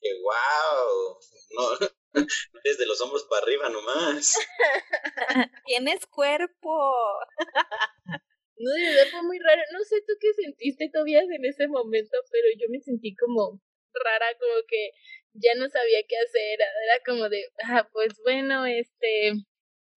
¡Qué 0.00 0.10
guau! 0.20 1.18
No, 1.50 1.88
desde 2.64 2.86
los 2.86 3.00
hombros 3.00 3.24
para 3.24 3.42
arriba 3.42 3.68
nomás. 3.68 4.34
Tienes 5.66 6.06
cuerpo. 6.06 6.92
No, 8.60 8.72
de 8.72 8.90
verdad 8.90 9.10
fue 9.12 9.22
muy 9.22 9.38
raro. 9.38 9.62
No 9.72 9.84
sé 9.84 10.00
tú 10.04 10.14
qué 10.20 10.32
sentiste 10.34 10.90
todavía 10.92 11.20
en 11.20 11.44
ese 11.44 11.68
momento, 11.68 12.18
pero 12.28 12.48
yo 12.58 12.66
me 12.70 12.80
sentí 12.80 13.14
como 13.14 13.60
rara, 13.94 14.26
como 14.36 14.66
que 14.66 14.90
ya 15.34 15.54
no 15.54 15.68
sabía 15.68 16.00
qué 16.08 16.16
hacer. 16.16 16.58
Era 16.60 17.00
como 17.06 17.28
de, 17.28 17.44
ah, 17.62 17.88
pues 17.92 18.14
bueno, 18.24 18.66
este, 18.66 19.32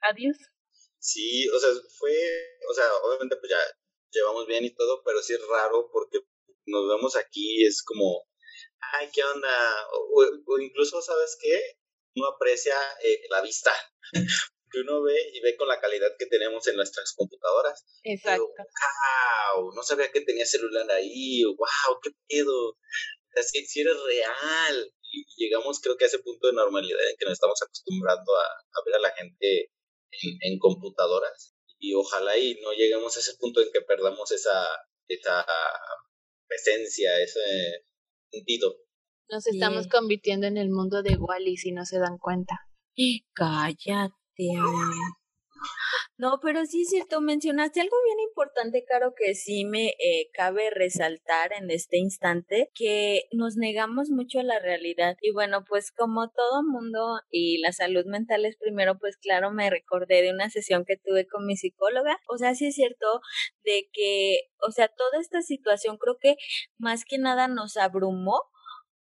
adiós. 0.02 0.38
Sí, 1.00 1.50
o 1.50 1.60
sea, 1.60 1.70
fue, 1.98 2.14
o 2.70 2.74
sea, 2.76 2.86
obviamente 3.04 3.36
pues 3.38 3.50
ya 3.50 3.58
llevamos 4.12 4.48
bien 4.48 4.66
y 4.66 4.74
todo, 4.74 5.02
pero 5.04 5.22
sí 5.22 5.34
es 5.34 5.42
raro 5.48 5.90
porque 5.92 6.20
nos 6.66 6.88
vemos 6.88 7.16
aquí, 7.16 7.66
es 7.66 7.84
como, 7.84 8.28
ay, 8.94 9.10
¿qué 9.14 9.24
onda? 9.24 9.88
O, 10.16 10.60
incluso, 10.60 11.02
¿sabes 11.02 11.38
qué? 11.42 11.78
Uno 12.16 12.28
aprecia 12.28 12.76
eh, 13.04 13.22
la 13.30 13.42
vista. 13.42 13.72
que 14.72 14.80
uno 14.80 15.02
ve 15.04 15.18
y 15.34 15.42
ve 15.42 15.58
con 15.58 15.68
la 15.68 15.82
calidad 15.82 16.16
que 16.18 16.28
tenemos 16.28 16.66
en 16.68 16.78
nuestras 16.78 17.14
computadoras. 17.14 17.86
Exacto. 18.04 18.48
wow, 18.48 19.74
no 19.76 19.84
sabía 19.84 20.10
que 20.12 20.22
tenía 20.22 20.46
celular 20.46 20.90
ahí, 20.92 21.44
wow, 21.44 22.00
qué 22.02 22.12
pedo. 22.30 22.78
Así, 23.36 23.66
si 23.66 23.82
eres 23.82 23.98
real. 24.02 24.94
Y 25.14 25.26
llegamos, 25.36 25.82
creo 25.82 25.98
que 25.98 26.06
a 26.06 26.08
ese 26.08 26.20
punto 26.20 26.48
de 26.48 26.54
normalidad 26.54 27.10
en 27.10 27.18
que 27.18 27.26
nos 27.26 27.34
estamos 27.34 27.62
acostumbrando 27.62 28.34
a, 28.34 28.46
a 28.46 28.86
ver 28.86 28.96
a 28.96 29.00
la 29.00 29.12
gente 29.12 29.72
en, 30.12 30.38
en 30.40 30.58
computadoras 30.58 31.54
y 31.82 31.96
ojalá 31.96 32.38
y 32.38 32.60
no 32.62 32.72
lleguemos 32.72 33.18
a 33.18 33.20
ese 33.20 33.36
punto 33.38 33.60
en 33.60 33.72
que 33.74 33.82
perdamos 33.82 34.32
esa, 34.32 34.66
esa 35.08 35.46
presencia, 36.48 37.20
ese 37.20 37.86
sentido. 38.30 38.76
Nos 39.30 39.48
estamos 39.48 39.88
convirtiendo 39.88 40.46
en 40.46 40.58
el 40.58 40.70
mundo 40.70 41.02
de 41.02 41.18
Wally 41.18 41.58
si 41.58 41.72
no 41.72 41.86
se 41.86 41.98
dan 42.00 42.18
cuenta. 42.18 42.60
Cállate. 43.34 44.14
No, 46.18 46.40
pero 46.42 46.66
sí 46.66 46.84
es 46.84 46.90
cierto, 46.90 47.20
mencionaste 47.20 47.82
algo 47.82 47.96
bien 48.06 48.20
importante, 48.20 48.86
Caro, 48.86 49.14
que 49.16 49.34
sí 49.34 49.66
me 49.66 49.88
eh, 49.88 50.30
cabe 50.34 50.70
resaltar 50.70 51.52
en 51.54 51.72
este 51.72 51.98
instante, 51.98 52.70
que 52.76 53.24
nos 53.32 53.58
negamos 53.58 54.10
mucho 54.12 54.40
a 54.40 54.44
la 54.44 54.60
realidad. 54.60 55.18
Y 55.22 55.32
bueno, 55.32 55.64
pues 55.68 55.92
como 55.92 56.30
todo 56.30 56.64
mundo 56.64 57.22
y 57.32 57.58
la 57.60 57.72
salud 57.72 58.06
mental 58.06 58.46
es 58.46 58.56
primero, 58.58 59.00
pues 59.00 59.18
claro, 59.18 59.52
me 59.52 59.70
recordé 59.70 60.22
de 60.22 60.32
una 60.32 60.50
sesión 60.50 60.86
que 60.86 60.98
tuve 60.98 61.26
con 61.28 61.46
mi 61.48 61.56
psicóloga. 61.58 62.20
O 62.28 62.38
sea, 62.38 62.54
sí 62.54 62.68
es 62.68 62.76
cierto 62.76 63.22
de 63.64 63.90
que, 63.92 64.42
o 64.68 64.72
sea, 64.72 64.90
toda 64.90 65.20
esta 65.20 65.42
situación 65.42 65.98
creo 65.98 66.18
que 66.20 66.36
más 66.78 67.04
que 67.04 67.18
nada 67.18 67.48
nos 67.48 67.78
abrumó 67.78 68.44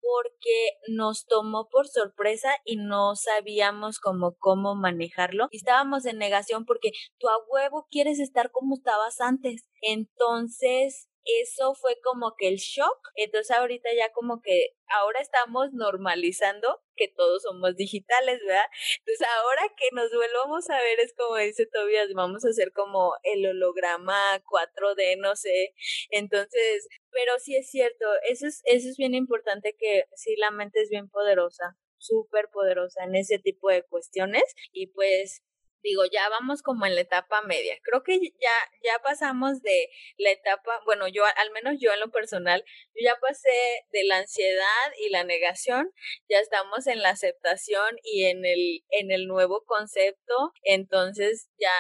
porque 0.07 0.79
nos 0.89 1.27
tomó 1.27 1.69
por 1.69 1.89
sorpresa 1.89 2.51
y 2.65 2.77
no 2.77 3.17
sabíamos 3.17 3.99
cómo, 3.99 4.75
manejarlo. 4.75 5.49
Estábamos 5.51 6.07
en 6.07 6.19
negación 6.19 6.65
porque 6.65 6.93
tú 7.19 7.29
a 7.29 7.39
huevo 7.49 7.87
quieres 7.91 8.21
estar 8.21 8.51
como 8.53 8.77
estabas 8.77 9.21
antes. 9.21 9.69
Entonces, 9.83 11.09
eso 11.43 11.75
fue 11.75 11.99
como 12.03 12.35
que 12.37 12.49
el 12.49 12.57
shock. 12.57 13.11
Entonces 13.17 13.57
ahorita 13.57 13.89
ya 13.95 14.13
como 14.13 14.41
que 14.41 14.77
ahora 14.89 15.21
estamos 15.21 15.73
normalizando 15.73 16.81
que 16.97 17.09
todos 17.09 17.43
somos 17.43 17.77
digitales, 17.77 18.41
¿verdad? 18.47 18.67
Entonces 18.99 19.27
ahora 19.39 19.63
que 19.77 19.89
nos 19.93 20.11
volvamos 20.13 20.71
a 20.71 20.81
ver 20.81 21.01
es 21.01 21.15
como 21.15 21.37
dice 21.37 21.67
Tobias, 21.67 22.13
vamos 22.15 22.45
a 22.45 22.49
hacer 22.49 22.73
como 22.73 23.13
el 23.23 23.47
holograma 23.47 24.43
4D, 24.45 25.19
no 25.19 25.37
sé. 25.37 25.75
Entonces, 26.11 26.89
pero 27.11 27.39
sí 27.39 27.57
es 27.57 27.71
cierto, 27.71 28.07
eso 28.29 28.47
es, 28.47 28.63
eso 28.65 28.89
es 28.89 28.97
bien 28.97 29.15
importante 29.15 29.77
que 29.79 30.05
sí 30.15 30.37
la 30.37 30.51
mente 30.51 30.81
es 30.83 30.91
bien 30.91 31.09
poderosa 31.09 31.77
súper 31.99 32.49
poderosa 32.51 33.05
en 33.05 33.17
ese 33.17 33.39
tipo 33.39 33.71
de 33.71 33.83
cuestiones 33.83 34.45
y 34.73 34.89
pues 34.89 35.43
digo, 35.83 36.05
ya 36.11 36.29
vamos 36.29 36.63
como 36.63 36.87
en 36.87 36.95
la 36.95 37.03
etapa 37.03 37.43
media. 37.43 37.77
Creo 37.83 38.03
que 38.03 38.19
ya, 38.19 38.57
ya 38.83 38.99
pasamos 39.03 39.63
de 39.63 39.89
la 40.19 40.31
etapa, 40.31 40.81
bueno, 40.85 41.09
yo, 41.09 41.25
al 41.25 41.51
menos 41.53 41.77
yo 41.81 41.93
en 41.93 42.01
lo 42.01 42.11
personal, 42.11 42.65
yo 42.95 43.05
ya 43.05 43.17
pasé 43.21 43.49
de 43.93 44.05
la 44.05 44.19
ansiedad 44.19 44.93
y 44.99 45.11
la 45.11 45.25
negación, 45.25 45.93
ya 46.29 46.39
estamos 46.41 46.87
en 46.87 47.03
la 47.03 47.11
aceptación 47.11 47.97
y 48.03 48.25
en 48.25 48.45
el, 48.45 48.85
en 48.91 49.11
el 49.11 49.27
nuevo 49.27 49.65
concepto, 49.65 50.53
entonces 50.63 51.49
ya, 51.59 51.73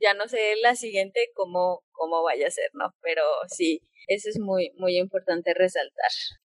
ya 0.00 0.14
no 0.14 0.28
sé 0.28 0.56
la 0.56 0.74
siguiente 0.74 1.30
cómo, 1.34 1.84
cómo 1.92 2.22
vaya 2.22 2.48
a 2.48 2.50
ser, 2.50 2.70
¿no? 2.74 2.94
Pero 3.00 3.22
sí, 3.48 3.82
eso 4.08 4.28
es 4.28 4.38
muy, 4.38 4.72
muy 4.76 4.98
importante 4.98 5.54
resaltar. 5.54 6.10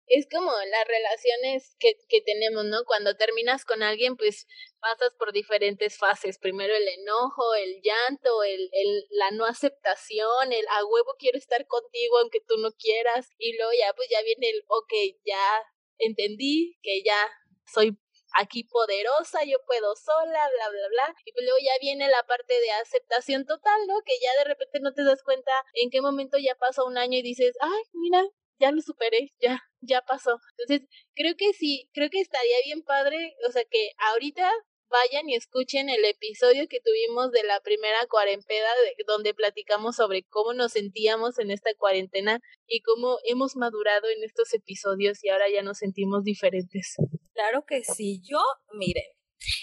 Es 0.09 0.27
como 0.31 0.51
las 0.51 0.87
relaciones 0.87 1.77
que, 1.79 1.97
que 2.09 2.21
tenemos, 2.23 2.65
¿no? 2.65 2.85
Cuando 2.85 3.17
terminas 3.17 3.65
con 3.65 3.83
alguien, 3.83 4.17
pues 4.17 4.47
pasas 4.81 5.15
por 5.19 5.33
diferentes 5.33 5.97
fases. 5.97 6.39
Primero 6.39 6.75
el 6.75 6.89
enojo, 6.89 7.55
el 7.55 7.81
llanto, 7.83 8.43
el, 8.43 8.69
el, 8.73 9.07
la 9.11 9.31
no 9.33 9.45
aceptación, 9.45 10.53
el 10.53 10.67
a 10.69 10.85
huevo 10.85 11.15
quiero 11.19 11.39
estar 11.39 11.67
contigo 11.67 12.19
aunque 12.19 12.41
tú 12.41 12.57
no 12.59 12.73
quieras. 12.73 13.31
Y 13.39 13.57
luego 13.57 13.73
ya, 13.79 13.93
pues 13.95 14.09
ya 14.11 14.23
viene 14.23 14.51
el, 14.51 14.63
ok, 14.67 14.93
ya 15.25 15.63
entendí 15.99 16.79
que 16.83 17.03
ya 17.03 17.29
soy 17.73 17.99
aquí 18.39 18.65
poderosa, 18.65 19.45
yo 19.45 19.59
puedo 19.67 19.95
sola, 19.97 20.49
bla, 20.55 20.69
bla, 20.71 20.89
bla. 20.89 21.15
Y 21.25 21.33
pues 21.33 21.45
luego 21.45 21.59
ya 21.59 21.73
viene 21.81 22.09
la 22.09 22.23
parte 22.25 22.59
de 22.61 22.71
aceptación 22.73 23.47
total, 23.47 23.81
¿no? 23.87 23.95
Que 24.05 24.15
ya 24.23 24.43
de 24.43 24.49
repente 24.49 24.81
no 24.81 24.93
te 24.93 25.05
das 25.05 25.23
cuenta 25.23 25.53
en 25.75 25.91
qué 25.91 26.01
momento 26.01 26.39
ya 26.39 26.55
pasó 26.55 26.85
un 26.87 26.99
año 26.99 27.19
y 27.19 27.23
dices, 27.23 27.57
ay, 27.61 27.83
mira, 27.93 28.23
ya 28.59 28.73
lo 28.73 28.81
superé, 28.83 29.33
ya, 29.41 29.63
ya 29.81 30.03
pasó. 30.03 30.39
Entonces, 30.57 30.89
creo 31.15 31.35
que 31.37 31.53
sí, 31.53 31.89
creo 31.93 32.11
que 32.11 32.21
estaría 32.21 32.57
bien 32.65 32.83
padre, 32.83 33.37
o 33.49 33.53
sea, 33.53 33.63
que 33.71 33.91
ahorita 33.99 34.51
vayan 34.91 35.29
y 35.29 35.35
escuchen 35.35 35.89
el 35.91 36.05
episodio 36.05 36.67
que 36.69 36.81
tuvimos 36.81 37.31
de 37.31 37.43
la 37.45 37.61
primera 37.61 37.99
cuarentena, 38.09 38.69
donde 39.07 39.35
platicamos 39.35 39.97
sobre 39.97 40.25
cómo 40.25 40.55
nos 40.55 40.73
sentíamos 40.73 41.39
en 41.39 41.51
esta 41.51 41.71
cuarentena 41.77 42.41
y 42.67 42.81
cómo 42.81 43.19
hemos 43.25 43.57
madurado 43.57 44.09
en 44.09 44.25
estos 44.25 44.53
episodios 44.55 45.23
y 45.23 45.29
ahora 45.29 45.51
ya 45.53 45.63
nos 45.63 45.79
sentimos 45.79 46.25
diferentes. 46.25 46.97
Claro 47.35 47.65
que 47.67 47.85
sí, 47.85 48.21
yo, 48.25 48.41
miren, 48.73 49.05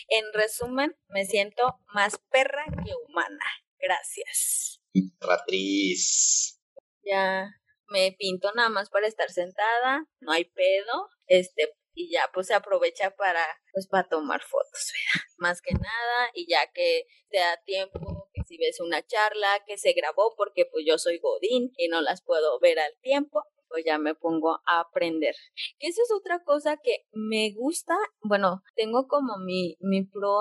en 0.10 0.25
resumen, 0.34 0.96
me 1.10 1.25
siento 1.25 1.80
más 1.94 2.20
perra 2.30 2.66
que 2.86 2.92
humana. 3.08 3.46
Gracias. 3.80 4.80
Ratriz. 5.20 6.60
Ya 7.04 7.52
me 7.88 8.15
pinto 8.18 8.51
nada 8.54 8.70
más 8.70 8.89
para 8.89 9.08
estar 9.08 9.30
sentada, 9.30 10.06
no 10.20 10.32
hay 10.32 10.46
pedo. 10.46 11.10
Este, 11.27 11.74
y 11.94 12.12
ya 12.12 12.30
pues 12.34 12.48
se 12.48 12.54
aprovecha 12.54 13.15
para 13.15 13.44
pues 13.72 13.88
para 13.88 14.08
tomar 14.08 14.42
fotos, 14.42 14.92
más 15.38 15.62
que 15.62 15.74
nada 15.74 16.30
y 16.34 16.46
ya 16.48 16.72
que 16.74 17.08
te 17.30 17.39
da 17.39 17.62
tiempo 17.65 18.30
que 18.34 18.44
si 18.44 18.58
ves 18.58 18.82
una 18.82 19.06
charla 19.06 19.63
que 19.65 19.77
se 19.77 19.94
grabó 19.94 20.36
porque 20.36 20.65
pues 20.65 20.86
yo 20.86 20.98
soy 20.98 21.20
godín 21.20 21.72
y 21.77 21.88
no 21.88 22.01
las 22.01 22.22
puedo 22.22 22.60
ver 22.60 22.80
al 22.80 22.98
tiempo 23.01 23.44
pues 23.68 23.84
ya 23.86 23.98
me 23.98 24.15
pongo 24.15 24.62
a 24.68 24.80
aprender. 24.80 25.36
Que 25.80 25.88
eso 25.88 26.01
es 26.01 26.10
otra 26.12 26.44
cosa 26.44 26.77
que 26.77 27.06
me 27.12 27.51
gusta, 27.51 27.94
bueno, 28.22 28.63
tengo 28.75 29.08
como 29.08 29.38
mi, 29.38 29.75
mi 29.82 30.06
pro 30.06 30.39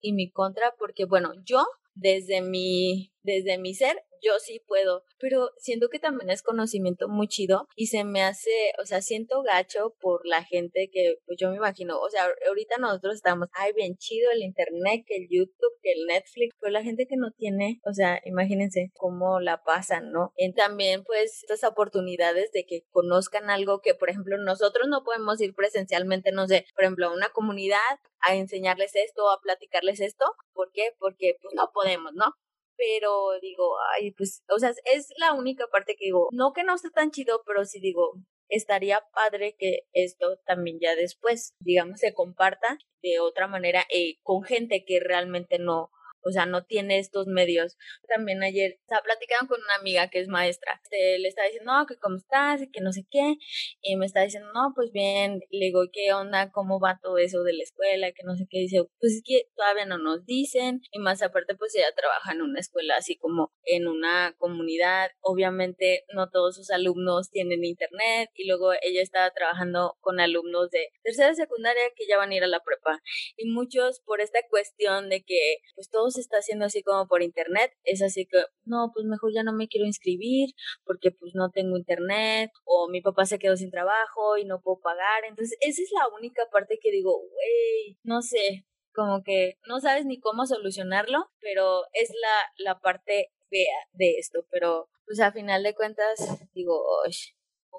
y 0.00 0.12
mi 0.12 0.30
contra, 0.30 0.74
porque 0.78 1.04
bueno, 1.06 1.32
yo 1.44 1.64
desde 1.94 2.42
mi, 2.42 3.13
desde 3.24 3.58
mi 3.58 3.74
ser, 3.74 3.96
yo 4.22 4.38
sí 4.38 4.62
puedo, 4.66 5.04
pero 5.18 5.50
siento 5.58 5.88
que 5.88 5.98
también 5.98 6.30
es 6.30 6.42
conocimiento 6.42 7.08
muy 7.08 7.28
chido 7.28 7.66
y 7.76 7.88
se 7.88 8.04
me 8.04 8.22
hace, 8.22 8.50
o 8.80 8.86
sea, 8.86 9.02
siento 9.02 9.42
gacho 9.42 9.94
por 10.00 10.26
la 10.26 10.42
gente 10.42 10.88
que, 10.90 11.16
pues 11.26 11.38
yo 11.38 11.50
me 11.50 11.56
imagino, 11.56 12.00
o 12.00 12.08
sea, 12.08 12.28
ahorita 12.48 12.76
nosotros 12.78 13.16
estamos, 13.16 13.48
ay, 13.52 13.72
bien 13.74 13.96
chido 13.96 14.30
el 14.30 14.42
internet, 14.42 15.04
que 15.06 15.16
el 15.16 15.28
YouTube, 15.30 15.78
que 15.82 15.92
el 15.92 16.06
Netflix, 16.06 16.54
pero 16.58 16.72
la 16.72 16.82
gente 16.82 17.06
que 17.06 17.16
no 17.16 17.32
tiene, 17.32 17.80
o 17.84 17.92
sea, 17.92 18.20
imagínense 18.24 18.90
cómo 18.94 19.40
la 19.40 19.62
pasan, 19.62 20.10
¿no? 20.10 20.32
Y 20.36 20.52
también, 20.54 21.04
pues, 21.04 21.42
estas 21.42 21.64
oportunidades 21.64 22.50
de 22.52 22.64
que 22.64 22.84
conozcan 22.90 23.50
algo 23.50 23.80
que, 23.80 23.94
por 23.94 24.08
ejemplo, 24.08 24.38
nosotros 24.38 24.88
no 24.88 25.04
podemos 25.04 25.40
ir 25.40 25.54
presencialmente, 25.54 26.32
no 26.32 26.46
sé, 26.46 26.64
por 26.74 26.84
ejemplo, 26.84 27.08
a 27.08 27.14
una 27.14 27.28
comunidad 27.30 27.78
a 28.20 28.34
enseñarles 28.36 28.92
esto, 28.94 29.30
a 29.30 29.40
platicarles 29.40 30.00
esto, 30.00 30.24
¿por 30.54 30.70
qué? 30.72 30.92
Porque 30.98 31.36
pues 31.42 31.54
no 31.54 31.70
podemos, 31.74 32.12
¿no? 32.14 32.32
Pero 32.76 33.38
digo, 33.40 33.76
ay, 33.94 34.12
pues, 34.12 34.42
o 34.48 34.58
sea, 34.58 34.70
es 34.92 35.08
la 35.18 35.32
única 35.32 35.66
parte 35.68 35.96
que 35.96 36.06
digo, 36.06 36.28
no 36.32 36.52
que 36.52 36.64
no 36.64 36.74
esté 36.74 36.90
tan 36.90 37.10
chido, 37.10 37.42
pero 37.46 37.64
sí 37.64 37.80
digo, 37.80 38.12
estaría 38.48 39.02
padre 39.12 39.56
que 39.58 39.80
esto 39.92 40.38
también 40.46 40.78
ya 40.80 40.94
después, 40.94 41.54
digamos, 41.60 42.00
se 42.00 42.14
comparta 42.14 42.78
de 43.02 43.20
otra 43.20 43.48
manera 43.48 43.84
eh, 43.92 44.16
con 44.22 44.42
gente 44.42 44.84
que 44.86 45.00
realmente 45.00 45.58
no, 45.58 45.90
o 46.24 46.30
sea, 46.30 46.46
no 46.46 46.64
tiene 46.64 46.98
estos 46.98 47.26
medios. 47.26 47.76
También 48.08 48.42
ayer 48.42 48.78
estaba 48.80 49.02
platicando 49.02 49.48
con 49.48 49.60
una 49.62 49.74
amiga 49.76 50.08
que 50.08 50.20
es 50.20 50.28
maestra, 50.28 50.80
este, 50.82 51.18
le 51.18 51.28
estaba 51.28 51.46
diciendo, 51.46 51.72
no, 51.72 51.86
que 51.86 51.96
cómo 51.96 52.16
estás 52.16 52.62
y 52.62 52.70
que 52.70 52.80
no 52.80 52.92
sé 52.92 53.04
qué, 53.10 53.36
y 53.82 53.96
me 53.96 54.06
está 54.06 54.22
diciendo, 54.22 54.50
no, 54.52 54.72
pues 54.74 54.90
bien, 54.92 55.40
le 55.50 55.66
digo, 55.66 55.82
¿qué 55.92 56.12
onda? 56.12 56.50
¿Cómo 56.50 56.80
va 56.80 56.98
todo 57.02 57.18
eso 57.18 57.42
de 57.42 57.52
la 57.52 57.62
escuela? 57.62 58.12
Que 58.12 58.22
no 58.24 58.36
sé 58.36 58.46
qué, 58.48 58.58
dice, 58.60 58.84
pues 59.00 59.14
es 59.14 59.22
que 59.24 59.48
todavía 59.56 59.86
no 59.86 59.98
nos 59.98 60.24
dicen, 60.24 60.80
y 60.90 60.98
más 60.98 61.22
aparte, 61.22 61.54
pues 61.54 61.74
ella 61.74 61.92
trabaja 61.96 62.32
en 62.32 62.42
una 62.42 62.60
escuela 62.60 62.96
así 62.96 63.16
como 63.16 63.52
en 63.64 63.88
una 63.88 64.34
comunidad, 64.38 65.10
obviamente 65.20 66.04
no 66.14 66.30
todos 66.30 66.56
sus 66.56 66.70
alumnos 66.70 67.30
tienen 67.30 67.64
internet, 67.64 68.30
y 68.34 68.46
luego 68.46 68.72
ella 68.72 69.02
estaba 69.02 69.30
trabajando 69.30 69.96
con 70.00 70.20
alumnos 70.20 70.70
de 70.70 70.88
tercera 71.02 71.34
secundaria 71.34 71.82
que 71.96 72.06
ya 72.06 72.16
van 72.16 72.30
a 72.30 72.34
ir 72.36 72.44
a 72.44 72.48
la 72.48 72.62
prepa, 72.62 73.02
y 73.36 73.50
muchos 73.50 74.00
por 74.00 74.20
esta 74.20 74.40
cuestión 74.48 75.08
de 75.08 75.22
que 75.22 75.58
pues 75.74 75.90
todos 75.90 76.13
se 76.14 76.20
está 76.20 76.38
haciendo 76.38 76.64
así 76.64 76.82
como 76.82 77.06
por 77.06 77.22
internet, 77.22 77.72
es 77.84 78.02
así 78.02 78.26
que, 78.26 78.42
no, 78.64 78.90
pues 78.92 79.06
mejor 79.06 79.32
ya 79.34 79.42
no 79.42 79.52
me 79.52 79.68
quiero 79.68 79.86
inscribir 79.86 80.50
porque 80.84 81.10
pues 81.10 81.32
no 81.34 81.50
tengo 81.50 81.76
internet 81.76 82.50
o 82.64 82.88
mi 82.88 83.00
papá 83.00 83.26
se 83.26 83.38
quedó 83.38 83.56
sin 83.56 83.70
trabajo 83.70 84.36
y 84.38 84.44
no 84.44 84.60
puedo 84.60 84.80
pagar. 84.80 85.24
Entonces, 85.28 85.56
esa 85.60 85.82
es 85.82 85.90
la 85.92 86.08
única 86.16 86.42
parte 86.52 86.78
que 86.82 86.90
digo, 86.90 87.18
güey, 87.18 87.98
no 88.02 88.22
sé, 88.22 88.66
como 88.94 89.22
que 89.22 89.58
no 89.66 89.80
sabes 89.80 90.06
ni 90.06 90.20
cómo 90.20 90.46
solucionarlo, 90.46 91.30
pero 91.40 91.82
es 91.92 92.10
la, 92.20 92.72
la 92.72 92.80
parte 92.80 93.32
fea 93.50 93.78
de 93.92 94.16
esto, 94.18 94.46
pero 94.50 94.88
pues 95.06 95.20
a 95.20 95.32
final 95.32 95.62
de 95.62 95.74
cuentas 95.74 96.18
digo, 96.54 96.82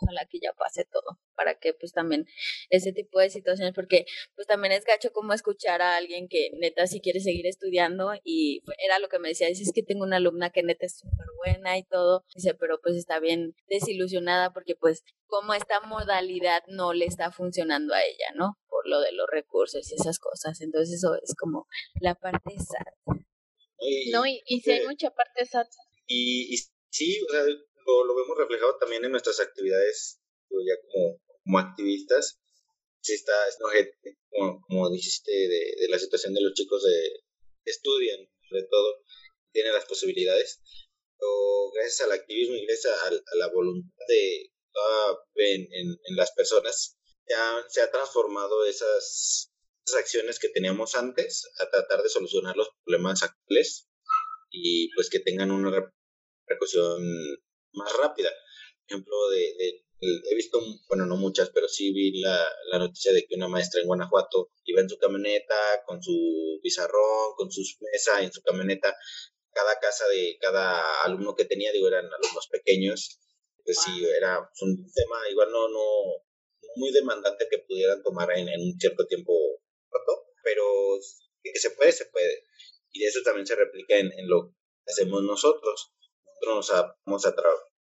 ojalá 0.01 0.25
que 0.29 0.39
ya 0.39 0.53
pase 0.53 0.85
todo 0.85 1.19
para 1.35 1.59
que 1.59 1.73
pues 1.73 1.91
también 1.93 2.25
ese 2.69 2.91
tipo 2.91 3.19
de 3.19 3.29
situaciones 3.29 3.73
porque 3.73 4.05
pues 4.35 4.47
también 4.47 4.73
es 4.73 4.85
gacho 4.85 5.11
como 5.11 5.33
escuchar 5.33 5.81
a 5.81 5.95
alguien 5.95 6.27
que 6.27 6.51
neta 6.59 6.87
si 6.87 7.01
quiere 7.01 7.19
seguir 7.19 7.47
estudiando 7.47 8.13
y 8.23 8.61
era 8.83 8.99
lo 8.99 9.09
que 9.09 9.19
me 9.19 9.29
decía, 9.29 9.47
dice 9.47 9.63
es 9.63 9.71
que 9.73 9.83
tengo 9.83 10.03
una 10.03 10.17
alumna 10.17 10.49
que 10.49 10.63
neta 10.63 10.85
es 10.85 10.97
súper 10.97 11.27
buena 11.37 11.77
y 11.77 11.83
todo, 11.83 12.23
dice 12.33 12.53
pero 12.53 12.79
pues 12.81 12.95
está 12.95 13.19
bien 13.19 13.55
desilusionada 13.67 14.53
porque 14.53 14.75
pues 14.75 15.03
como 15.27 15.53
esta 15.53 15.81
modalidad 15.81 16.63
no 16.67 16.93
le 16.93 17.05
está 17.05 17.31
funcionando 17.31 17.93
a 17.93 18.03
ella, 18.03 18.27
¿no? 18.35 18.57
Por 18.69 18.87
lo 18.87 18.99
de 19.01 19.11
los 19.11 19.27
recursos 19.29 19.91
y 19.91 19.95
esas 19.95 20.19
cosas, 20.19 20.61
entonces 20.61 20.95
eso 20.95 21.15
es 21.21 21.35
como 21.35 21.67
la 21.99 22.15
parte 22.15 22.55
sad. 22.57 23.15
no, 24.11 24.25
y, 24.25 24.41
y 24.45 24.61
si 24.61 24.71
hay 24.71 24.85
mucha 24.85 25.09
parte 25.11 25.45
sad. 25.45 25.65
Y, 26.07 26.53
y 26.53 26.57
sí, 26.89 27.19
o 27.27 27.31
sea, 27.31 27.43
lo, 27.85 28.15
vemos 28.15 28.37
reflejado 28.37 28.77
también 28.77 29.05
en 29.05 29.11
nuestras 29.11 29.39
actividades, 29.39 30.19
ya 30.49 30.75
como, 30.81 31.21
como 31.43 31.59
activistas. 31.59 32.39
Sí 33.01 33.13
está, 33.13 33.33
como, 34.29 34.61
como 34.61 34.89
dijiste, 34.91 35.31
de, 35.31 35.75
de, 35.79 35.87
la 35.89 35.99
situación 35.99 36.33
de 36.33 36.41
los 36.41 36.53
chicos 36.53 36.83
de 36.83 37.21
estudian, 37.65 38.19
sobre 38.49 38.63
todo, 38.63 39.03
tienen 39.51 39.73
las 39.73 39.85
posibilidades, 39.85 40.61
pero 41.17 41.71
gracias 41.73 42.01
al 42.01 42.13
activismo 42.13 42.55
y 42.55 42.65
gracias 42.65 42.93
a, 42.93 43.11
la 43.37 43.47
voluntad 43.53 44.05
de 44.07 44.51
en, 45.35 45.61
en, 45.71 45.99
en, 46.03 46.15
las 46.15 46.31
personas, 46.33 46.97
ya 47.27 47.63
se 47.69 47.81
ha 47.81 47.91
transformado 47.91 48.65
esas, 48.65 49.51
esas 49.85 49.99
acciones 49.99 50.39
que 50.39 50.49
teníamos 50.49 50.95
antes 50.95 51.49
a 51.59 51.69
tratar 51.69 52.03
de 52.03 52.09
solucionar 52.09 52.57
los 52.57 52.69
problemas 52.83 53.23
actuales 53.23 53.87
y 54.49 54.93
pues 54.95 55.09
que 55.09 55.19
tengan 55.19 55.51
una 55.51 55.71
repercusión 56.45 57.03
más 57.75 57.91
rápida. 57.97 58.29
ejemplo, 58.87 59.29
de, 59.29 59.85
he 60.01 60.35
visto, 60.35 60.59
bueno, 60.87 61.05
no 61.05 61.15
muchas, 61.17 61.49
pero 61.49 61.67
sí 61.67 61.91
vi 61.93 62.19
la, 62.19 62.47
la, 62.71 62.79
noticia 62.79 63.13
de 63.13 63.25
que 63.25 63.35
una 63.35 63.47
maestra 63.47 63.81
en 63.81 63.87
Guanajuato 63.87 64.51
iba 64.65 64.81
en 64.81 64.89
su 64.89 64.97
camioneta 64.97 65.55
con 65.85 66.01
su 66.01 66.59
pizarrón, 66.61 67.35
con 67.35 67.51
su 67.51 67.61
mesa 67.91 68.21
en 68.21 68.31
su 68.31 68.41
camioneta. 68.41 68.95
Cada 69.51 69.79
casa 69.79 70.07
de 70.09 70.37
cada 70.41 71.03
alumno 71.03 71.35
que 71.35 71.45
tenía, 71.45 71.71
digo, 71.71 71.87
eran 71.87 72.05
alumnos 72.05 72.47
pequeños. 72.51 73.19
Pues 73.63 73.79
sí, 73.79 74.05
era 74.05 74.39
un 74.61 74.91
tema 74.93 75.29
igual 75.31 75.49
no, 75.51 75.69
no 75.69 75.79
muy 76.75 76.91
demandante 76.91 77.47
que 77.49 77.59
pudieran 77.59 78.03
tomar 78.03 78.29
en, 78.37 78.49
un 78.49 78.79
cierto 78.79 79.07
tiempo 79.07 79.33
corto, 79.89 80.25
pero 80.43 80.63
que 81.41 81.59
se 81.59 81.71
puede, 81.71 81.91
se 81.91 82.05
puede. 82.07 82.43
Y 82.91 83.05
eso 83.05 83.21
también 83.23 83.47
se 83.47 83.55
replica 83.55 83.97
en, 83.97 84.11
en 84.11 84.27
lo 84.27 84.49
que 84.49 84.91
hacemos 84.91 85.23
nosotros 85.23 85.94
nosotros 86.45 86.95
nos 87.05 87.23
vamos 87.23 87.25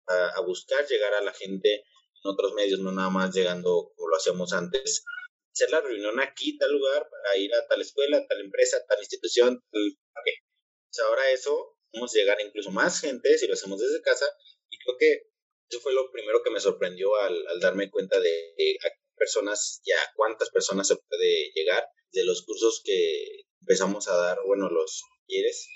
a, 0.07 0.37
a, 0.37 0.41
buscar 0.41 0.85
llegar 0.87 1.13
a 1.13 1.21
la 1.21 1.33
gente 1.33 1.75
en 1.75 2.31
otros 2.31 2.53
medios, 2.53 2.79
no 2.79 2.91
nada 2.91 3.09
más 3.09 3.33
llegando 3.33 3.91
como 3.95 4.09
lo 4.09 4.17
hacíamos 4.17 4.53
antes. 4.53 5.03
Hacer 5.51 5.69
la 5.69 5.81
reunión 5.81 6.19
aquí, 6.19 6.57
tal 6.57 6.71
lugar, 6.71 7.07
para 7.09 7.37
ir 7.37 7.53
a 7.53 7.67
tal 7.67 7.81
escuela, 7.81 8.25
tal 8.27 8.41
empresa, 8.41 8.77
tal 8.87 8.99
institución, 8.99 9.61
tal... 9.71 9.97
Pues 10.13 11.07
ahora 11.07 11.31
eso, 11.31 11.75
vamos 11.91 12.13
a 12.13 12.17
llegar 12.17 12.37
a 12.37 12.43
incluso 12.43 12.69
más 12.69 12.99
gente 13.01 13.37
si 13.37 13.47
lo 13.47 13.53
hacemos 13.53 13.79
desde 13.79 14.01
casa 14.01 14.25
y 14.69 14.77
creo 14.77 14.95
que 14.99 15.27
eso 15.69 15.79
fue 15.81 15.93
lo 15.93 16.11
primero 16.11 16.43
que 16.43 16.51
me 16.51 16.59
sorprendió 16.59 17.15
al, 17.15 17.47
al 17.47 17.59
darme 17.59 17.89
cuenta 17.89 18.19
de, 18.19 18.53
de 18.55 18.77
a 18.85 18.89
personas, 19.15 19.81
ya 19.85 19.95
cuántas 20.15 20.49
personas 20.49 20.87
se 20.87 20.97
puede 20.97 21.51
llegar, 21.55 21.83
de 22.11 22.25
los 22.25 22.43
cursos 22.43 22.81
que 22.83 23.45
empezamos 23.61 24.07
a 24.07 24.15
dar, 24.15 24.37
bueno, 24.45 24.69
los 24.69 25.03
quieres, 25.27 25.67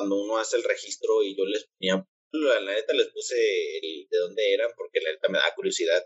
cuando 0.00 0.16
uno 0.16 0.38
hace 0.38 0.56
el 0.56 0.64
registro 0.64 1.22
y 1.22 1.36
yo 1.36 1.44
les 1.44 1.66
ponía, 1.66 2.08
la, 2.32 2.72
neta 2.72 2.94
les 2.94 3.08
puse 3.08 3.36
el, 3.82 4.08
de 4.08 4.18
dónde 4.18 4.54
eran 4.54 4.70
porque 4.74 4.98
la 5.02 5.12
neta 5.12 5.28
me 5.28 5.36
da 5.36 5.54
curiosidad. 5.54 6.02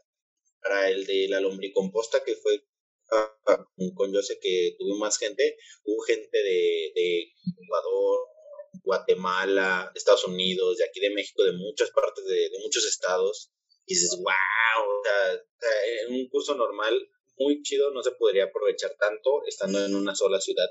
para 0.61 0.91
el 0.91 1.07
de 1.07 1.29
la 1.29 1.41
lombricomposta 1.41 2.25
que 2.25 2.35
fue 2.35 2.61
ah, 3.13 3.69
con 3.95 4.13
yo 4.13 4.21
sé 4.21 4.41
que 4.41 4.75
tuvimos 4.77 4.99
más 4.99 5.19
gente, 5.19 5.57
hubo 5.85 6.03
gente 6.03 6.37
de, 6.37 6.93
de 6.93 7.33
Ecuador, 7.63 8.19
Guatemala, 8.83 9.93
Estados 9.95 10.25
Unidos, 10.25 10.79
de 10.79 10.85
aquí 10.87 10.99
de 10.99 11.11
México, 11.11 11.45
de 11.45 11.53
muchas 11.53 11.93
partes 11.93 12.25
de, 12.25 12.51
de 12.51 12.59
muchos 12.65 12.85
estados. 12.87 13.53
Y 13.87 13.95
dices, 13.95 14.19
wow, 14.19 14.89
o 14.89 15.03
sea, 15.05 15.41
en 16.01 16.15
un 16.15 16.29
curso 16.31 16.57
normal 16.57 16.95
muy 17.39 17.63
chido, 17.63 17.93
no 17.93 18.03
se 18.03 18.11
podría 18.11 18.47
aprovechar 18.47 18.97
tanto 18.99 19.45
estando 19.47 19.85
en 19.85 19.95
una 19.95 20.17
sola 20.17 20.41
ciudad. 20.41 20.69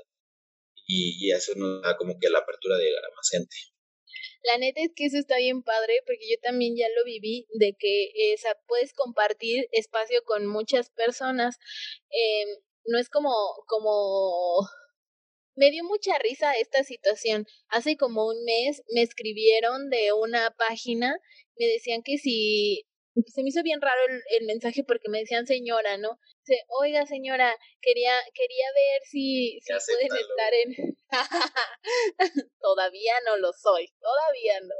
Y, 0.86 1.32
eso 1.32 1.52
nos 1.56 1.82
da 1.82 1.96
como 1.96 2.18
que 2.18 2.28
la 2.28 2.40
apertura 2.40 2.76
de 2.76 2.84
llegar 2.84 3.04
a 3.04 3.14
más 3.16 3.28
gente. 3.30 3.56
La 4.42 4.58
neta 4.58 4.82
es 4.82 4.90
que 4.94 5.06
eso 5.06 5.16
está 5.16 5.38
bien 5.38 5.62
padre 5.62 6.02
porque 6.06 6.28
yo 6.30 6.36
también 6.42 6.76
ya 6.76 6.86
lo 6.94 7.04
viví 7.04 7.46
de 7.54 7.74
que 7.78 8.12
esa 8.34 8.50
puedes 8.66 8.92
compartir 8.92 9.66
espacio 9.72 10.22
con 10.24 10.46
muchas 10.46 10.90
personas. 10.90 11.56
Eh, 12.10 12.60
no 12.86 12.98
es 12.98 13.08
como, 13.08 13.32
como 13.66 14.68
me 15.56 15.70
dio 15.70 15.84
mucha 15.84 16.18
risa 16.18 16.52
esta 16.54 16.82
situación. 16.84 17.46
Hace 17.68 17.96
como 17.96 18.26
un 18.26 18.44
mes 18.44 18.82
me 18.92 19.02
escribieron 19.02 19.88
de 19.90 20.12
una 20.12 20.50
página, 20.50 21.16
me 21.58 21.66
decían 21.66 22.02
que 22.02 22.18
si 22.18 22.84
se 23.26 23.42
me 23.42 23.48
hizo 23.50 23.62
bien 23.62 23.80
raro 23.80 24.00
el, 24.38 24.46
mensaje 24.46 24.82
porque 24.84 25.08
me 25.08 25.20
decían 25.20 25.46
señora, 25.46 25.98
¿no? 25.98 26.18
Dice, 26.46 26.62
oiga 26.68 27.06
señora, 27.06 27.56
quería, 27.80 28.12
quería 28.34 28.66
ver 28.74 29.02
si, 29.04 29.58
si 29.62 29.72
pueden 29.72 30.20
estar 30.20 30.52
en... 30.52 30.96
todavía 32.60 33.14
no 33.24 33.38
lo 33.38 33.52
soy, 33.54 33.88
todavía 33.98 34.60
no. 34.60 34.74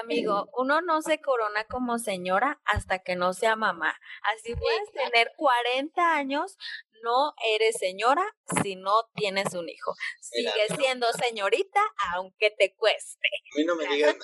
Amigo, 0.00 0.48
uno 0.56 0.80
no 0.80 1.02
se 1.02 1.20
corona 1.20 1.64
como 1.64 1.98
señora 1.98 2.60
hasta 2.64 3.00
que 3.00 3.16
no 3.16 3.32
sea 3.32 3.56
mamá. 3.56 3.98
Así 4.22 4.54
puedes 4.54 4.92
tener 4.92 5.32
40 5.36 6.14
años, 6.14 6.56
no 7.02 7.34
eres 7.54 7.76
señora 7.78 8.24
si 8.62 8.76
no 8.76 9.10
tienes 9.14 9.54
un 9.54 9.68
hijo. 9.68 9.94
Sigue 10.20 10.66
siendo 10.78 11.06
señorita 11.12 11.80
aunque 12.14 12.50
te 12.50 12.74
cueste. 12.74 13.28
A 13.54 13.58
mí 13.58 13.64
no 13.64 13.76
me 13.76 13.86
digan, 13.86 14.18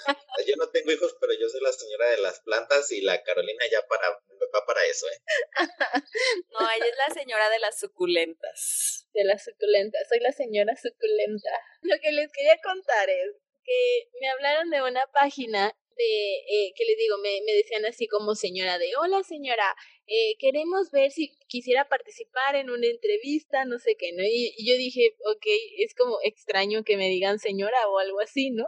yo 0.47 0.57
no 0.57 0.69
tengo 0.71 0.93
hijos, 0.93 1.17
pero 1.21 1.33
yo 1.39 1.49
soy 1.49 1.61
la 1.61 1.73
señora 1.73 2.09
de 2.11 2.19
las 2.19 2.41
plantas 2.41 2.91
y 2.93 3.03
la 3.03 3.23
Carolina 3.23 3.65
ya 3.71 3.87
para 3.89 4.19
va 4.55 4.65
para 4.67 4.85
eso, 4.87 5.07
¿eh? 5.09 5.21
no, 6.53 6.61
ella 6.61 6.87
es 6.87 6.97
la 6.97 7.15
señora 7.15 7.51
de 7.51 7.59
las 7.59 7.79
suculentas. 7.79 9.07
De 9.13 9.25
las 9.25 9.45
suculentas, 9.45 10.09
soy 10.09 10.21
la 10.21 10.33
señora 10.33 10.75
suculenta. 10.77 11.51
Lo 11.83 11.97
que 12.01 12.13
les 12.13 12.31
quería 12.33 12.57
contar 12.63 13.11
es 13.11 13.35
que 13.65 14.09
me 14.21 14.29
hablaron 14.29 14.71
de 14.71 14.83
una 14.83 15.07
página 15.13 15.75
de, 15.97 16.35
eh, 16.37 16.73
que 16.77 16.85
les 16.85 16.97
digo, 16.97 17.19
me, 17.19 17.41
me 17.45 17.53
decían 17.53 17.85
así 17.85 18.07
como 18.07 18.35
señora 18.35 18.79
de, 18.79 18.93
hola 18.97 19.23
señora, 19.25 19.75
eh, 20.09 20.37
queremos 20.39 20.91
ver 20.91 21.11
si 21.11 21.37
quisiera 21.49 21.89
participar 21.89 22.57
en 22.57 22.71
una 22.71 22.87
entrevista, 22.87 23.67
no 23.67 23.79
sé 23.79 23.97
qué, 23.99 24.13
¿no? 24.15 24.23
Y, 24.25 24.55
yo 24.67 24.75
dije, 24.77 25.15
ok, 25.27 25.47
es 25.79 25.95
como 25.95 26.19
extraño 26.23 26.83
que 26.83 26.97
me 26.97 27.09
digan 27.09 27.39
señora 27.39 27.89
o 27.89 27.99
algo 27.99 28.21
así, 28.21 28.51
¿no? 28.51 28.65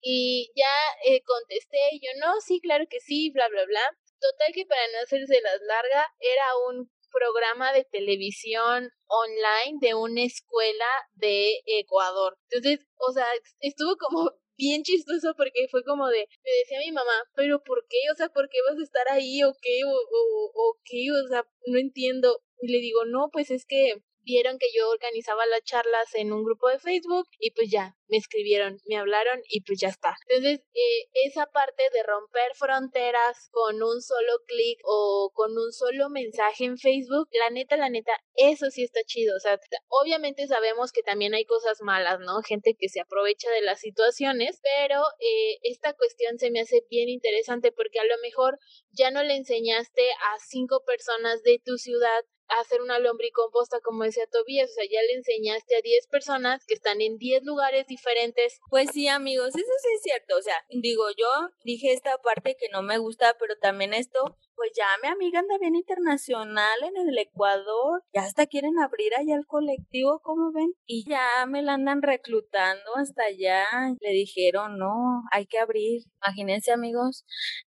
Y 0.00 0.50
ya 0.56 1.12
eh, 1.12 1.22
contesté, 1.22 1.78
y 1.92 2.00
yo, 2.00 2.10
no, 2.20 2.40
sí, 2.40 2.60
claro 2.60 2.86
que 2.88 3.00
sí, 3.00 3.30
bla, 3.30 3.48
bla, 3.48 3.64
bla. 3.66 3.82
Total 4.20 4.54
que 4.54 4.66
para 4.66 4.80
no 4.92 4.98
hacerse 5.04 5.40
las 5.42 5.60
larga, 5.62 6.06
era 6.20 6.44
un 6.70 6.90
programa 7.10 7.72
de 7.72 7.84
televisión 7.84 8.90
online 9.06 9.78
de 9.80 9.94
una 9.94 10.22
escuela 10.22 10.86
de 11.14 11.60
Ecuador. 11.66 12.38
Entonces, 12.50 12.86
o 12.96 13.12
sea, 13.12 13.26
estuvo 13.60 13.96
como 13.96 14.32
bien 14.60 14.82
chistoso 14.82 15.34
porque 15.36 15.68
fue 15.70 15.82
como 15.84 16.08
de, 16.08 16.28
me 16.44 16.50
decía 16.60 16.78
mi 16.86 16.92
mamá, 16.92 17.16
pero 17.34 17.62
¿por 17.64 17.86
qué? 17.88 17.98
O 18.12 18.16
sea, 18.16 18.28
¿por 18.28 18.48
qué 18.50 18.58
vas 18.68 18.78
a 18.78 18.82
estar 18.84 19.06
ahí 19.10 19.42
o 19.44 19.52
qué? 19.62 19.84
O, 19.86 19.90
o, 19.90 20.52
o 20.54 20.78
qué? 20.84 21.06
O 21.12 21.28
sea, 21.28 21.46
no 21.66 21.78
entiendo. 21.78 22.42
Y 22.60 22.68
le 22.72 22.78
digo, 22.80 23.04
no, 23.06 23.30
pues 23.32 23.50
es 23.50 23.64
que 23.66 24.02
vieron 24.22 24.58
que 24.58 24.66
yo 24.76 24.88
organizaba 24.88 25.46
las 25.46 25.62
charlas 25.62 26.14
en 26.14 26.32
un 26.32 26.44
grupo 26.44 26.68
de 26.68 26.78
Facebook 26.78 27.26
y 27.38 27.50
pues 27.52 27.70
ya, 27.70 27.96
me 28.08 28.16
escribieron, 28.16 28.78
me 28.86 28.96
hablaron 28.96 29.40
y 29.48 29.62
pues 29.62 29.78
ya 29.80 29.88
está. 29.88 30.16
Entonces, 30.28 30.60
eh, 30.74 31.08
esa 31.24 31.46
parte 31.46 31.82
de 31.92 32.02
romper 32.02 32.54
fronteras 32.54 33.48
con 33.52 33.82
un 33.82 34.02
solo 34.02 34.32
clic 34.46 34.80
o 34.84 35.30
con 35.34 35.52
un 35.52 35.72
solo 35.72 36.10
mensaje 36.10 36.64
en 36.64 36.76
Facebook, 36.76 37.28
la 37.32 37.50
neta, 37.50 37.76
la 37.76 37.88
neta, 37.88 38.12
eso 38.34 38.70
sí 38.70 38.82
está 38.82 39.00
chido. 39.04 39.36
O 39.36 39.40
sea, 39.40 39.58
obviamente 39.88 40.46
sabemos 40.46 40.92
que 40.92 41.02
también 41.02 41.34
hay 41.34 41.44
cosas 41.44 41.78
malas, 41.82 42.18
¿no? 42.20 42.42
Gente 42.42 42.76
que 42.78 42.88
se 42.88 43.00
aprovecha 43.00 43.50
de 43.50 43.62
las 43.62 43.80
situaciones, 43.80 44.60
pero 44.62 45.02
eh, 45.20 45.58
esta 45.62 45.94
cuestión 45.94 46.38
se 46.38 46.50
me 46.50 46.60
hace 46.60 46.84
bien 46.90 47.08
interesante 47.08 47.72
porque 47.72 48.00
a 48.00 48.04
lo 48.04 48.18
mejor 48.22 48.58
ya 48.90 49.10
no 49.10 49.22
le 49.22 49.36
enseñaste 49.36 50.02
a 50.32 50.38
cinco 50.40 50.82
personas 50.84 51.42
de 51.42 51.60
tu 51.64 51.78
ciudad 51.78 52.24
hacer 52.60 52.80
una 52.82 52.98
lombricomposta, 52.98 53.80
como 53.80 54.04
decía 54.04 54.26
Tobías, 54.26 54.70
o 54.70 54.74
sea, 54.74 54.84
ya 54.84 55.00
le 55.02 55.12
enseñaste 55.14 55.76
a 55.76 55.82
10 55.82 56.06
personas 56.08 56.64
que 56.66 56.74
están 56.74 57.00
en 57.00 57.18
10 57.18 57.44
lugares 57.44 57.86
diferentes. 57.86 58.58
Pues 58.68 58.90
sí, 58.92 59.08
amigos, 59.08 59.48
eso 59.48 59.58
sí 59.82 59.88
es 59.96 60.02
cierto, 60.02 60.36
o 60.36 60.42
sea, 60.42 60.56
digo, 60.70 61.04
yo 61.16 61.28
dije 61.64 61.92
esta 61.92 62.18
parte 62.18 62.56
que 62.58 62.68
no 62.68 62.82
me 62.82 62.98
gusta, 62.98 63.36
pero 63.38 63.56
también 63.58 63.94
esto 63.94 64.36
pues 64.60 64.72
ya 64.76 64.84
mi 65.02 65.08
amiga 65.08 65.38
anda 65.38 65.56
bien 65.58 65.74
internacional 65.74 66.82
en 66.82 67.08
el 67.08 67.16
Ecuador, 67.16 68.02
ya 68.12 68.20
hasta 68.20 68.46
quieren 68.46 68.78
abrir 68.78 69.14
allá 69.16 69.34
el 69.34 69.46
colectivo, 69.46 70.20
como 70.22 70.52
ven, 70.52 70.74
y 70.84 71.08
ya 71.08 71.46
me 71.46 71.62
la 71.62 71.72
andan 71.74 72.02
reclutando 72.02 72.94
hasta 72.96 73.22
allá. 73.22 73.64
Le 74.00 74.10
dijeron, 74.10 74.76
no, 74.76 75.22
hay 75.32 75.46
que 75.46 75.58
abrir. 75.58 76.02
Imagínense 76.22 76.72
amigos, 76.72 77.24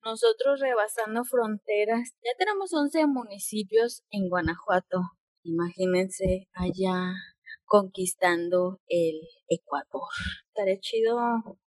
nosotros 0.05 0.59
rebasando 0.59 1.23
fronteras, 1.23 2.11
ya 2.25 2.33
tenemos 2.37 2.75
11 2.75 3.07
municipios 3.07 4.03
en 4.11 4.29
Guanajuato. 4.29 4.99
Imagínense 5.45 6.49
allá 6.55 7.15
conquistando 7.71 8.81
el 8.89 9.21
Ecuador. 9.49 10.11
Estaré 10.49 10.81
chido, 10.81 11.17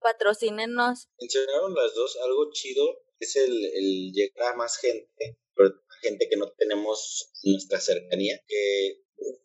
patrocínenos. 0.00 1.06
Mencionaron 1.20 1.72
las 1.74 1.94
dos 1.94 2.18
algo 2.24 2.50
chido 2.50 2.84
es 3.20 3.36
el, 3.36 3.64
el 3.64 4.12
llegar 4.12 4.52
a 4.52 4.56
más 4.56 4.78
gente, 4.78 5.38
pero 5.54 5.70
gente 6.02 6.28
que 6.28 6.36
no 6.36 6.50
tenemos 6.58 7.30
nuestra 7.44 7.78
cercanía, 7.78 8.36
que 8.48 8.98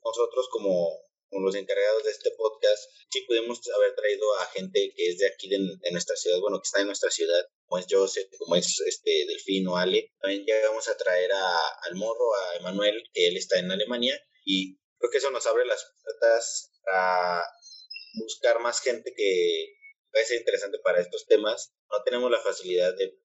nosotros 0.04 0.50
como, 0.52 0.90
los 1.30 1.54
encargados 1.54 2.04
de 2.04 2.10
este 2.10 2.32
podcast, 2.32 2.90
sí 3.12 3.22
pudimos 3.28 3.60
haber 3.76 3.94
traído 3.94 4.26
a 4.40 4.46
gente 4.48 4.92
que 4.96 5.10
es 5.10 5.20
de 5.20 5.28
aquí 5.28 5.48
de, 5.48 5.60
nuestra 5.92 6.16
ciudad, 6.16 6.40
bueno, 6.40 6.58
que 6.58 6.66
está 6.66 6.82
en 6.82 6.88
nuestra 6.88 7.12
ciudad, 7.12 7.46
como 7.68 7.80
es 7.80 7.86
Joseph, 7.88 8.30
como 8.40 8.56
es 8.56 8.80
este 8.80 9.26
Delfino, 9.28 9.78
Ale. 9.78 10.12
También 10.20 10.44
llegamos 10.44 10.88
a 10.88 10.98
traer 10.98 11.32
a, 11.34 11.58
al 11.84 11.96
morro, 11.96 12.34
a 12.34 12.58
Emanuel, 12.58 13.04
que 13.14 13.28
él 13.28 13.38
está 13.38 13.60
en 13.60 13.70
Alemania, 13.70 14.20
y 14.44 14.80
creo 15.00 15.12
que 15.12 15.18
eso 15.18 15.32
nos 15.32 15.46
abre 15.48 15.66
las 15.66 15.84
puertas 16.04 16.72
a 16.92 17.44
buscar 18.16 18.60
más 18.60 18.82
gente 18.82 19.14
que 19.16 19.78
ser 20.26 20.40
interesante 20.40 20.80
para 20.80 21.00
estos 21.00 21.26
temas. 21.28 21.74
No 21.92 22.04
tenemos 22.04 22.32
la 22.32 22.42
facilidad 22.42 22.96
de 22.96 23.20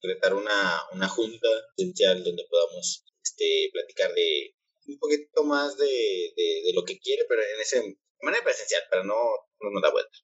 crear 0.00 0.34
una, 0.34 0.82
una 0.92 1.08
junta 1.08 1.48
esencial 1.76 2.24
donde 2.24 2.44
podamos 2.48 3.04
este, 3.22 3.70
platicar 3.72 4.12
de 4.14 4.54
un 4.88 4.98
poquito 4.98 5.44
más 5.44 5.76
de, 5.76 6.32
de, 6.36 6.72
lo 6.74 6.84
que 6.84 6.98
quiere, 6.98 7.24
pero 7.28 7.42
en 7.42 7.60
ese 7.60 7.80
de 7.80 7.96
manera 8.20 8.44
presencial, 8.44 8.82
pero 8.90 9.04
no, 9.04 9.14
no 9.60 9.70
nos 9.70 9.82
da 9.82 9.90
vuelta. 9.90 10.18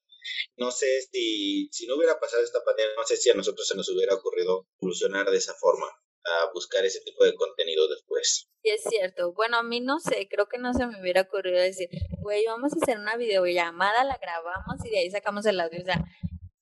No 0.56 0.70
sé 0.70 1.02
si, 1.12 1.68
si 1.72 1.86
no 1.86 1.96
hubiera 1.96 2.18
pasado 2.18 2.42
esta 2.42 2.62
pandemia, 2.64 2.94
no 2.96 3.04
sé 3.04 3.16
si 3.16 3.30
a 3.30 3.34
nosotros 3.34 3.66
se 3.66 3.76
nos 3.76 3.88
hubiera 3.88 4.14
ocurrido 4.14 4.66
evolucionar 4.80 5.30
de 5.30 5.38
esa 5.38 5.54
forma, 5.54 5.86
a 6.24 6.50
buscar 6.52 6.84
ese 6.84 7.00
tipo 7.00 7.24
de 7.24 7.34
contenido 7.34 7.88
después. 7.88 8.48
Sí, 8.62 8.70
es 8.70 8.82
cierto. 8.82 9.32
Bueno, 9.32 9.58
a 9.58 9.62
mí 9.62 9.80
no 9.80 9.98
sé, 9.98 10.28
creo 10.28 10.48
que 10.48 10.58
no 10.58 10.72
se 10.74 10.86
me 10.86 11.00
hubiera 11.00 11.22
ocurrido 11.22 11.60
decir, 11.60 11.88
güey, 12.20 12.44
vamos 12.46 12.72
a 12.72 12.76
hacer 12.82 12.98
una 12.98 13.16
videollamada, 13.16 14.04
la 14.04 14.18
grabamos 14.18 14.84
y 14.84 14.90
de 14.90 14.98
ahí 14.98 15.10
sacamos 15.10 15.46
el 15.46 15.60
audio. 15.60 15.80
O 15.80 15.84
sea, 15.84 16.04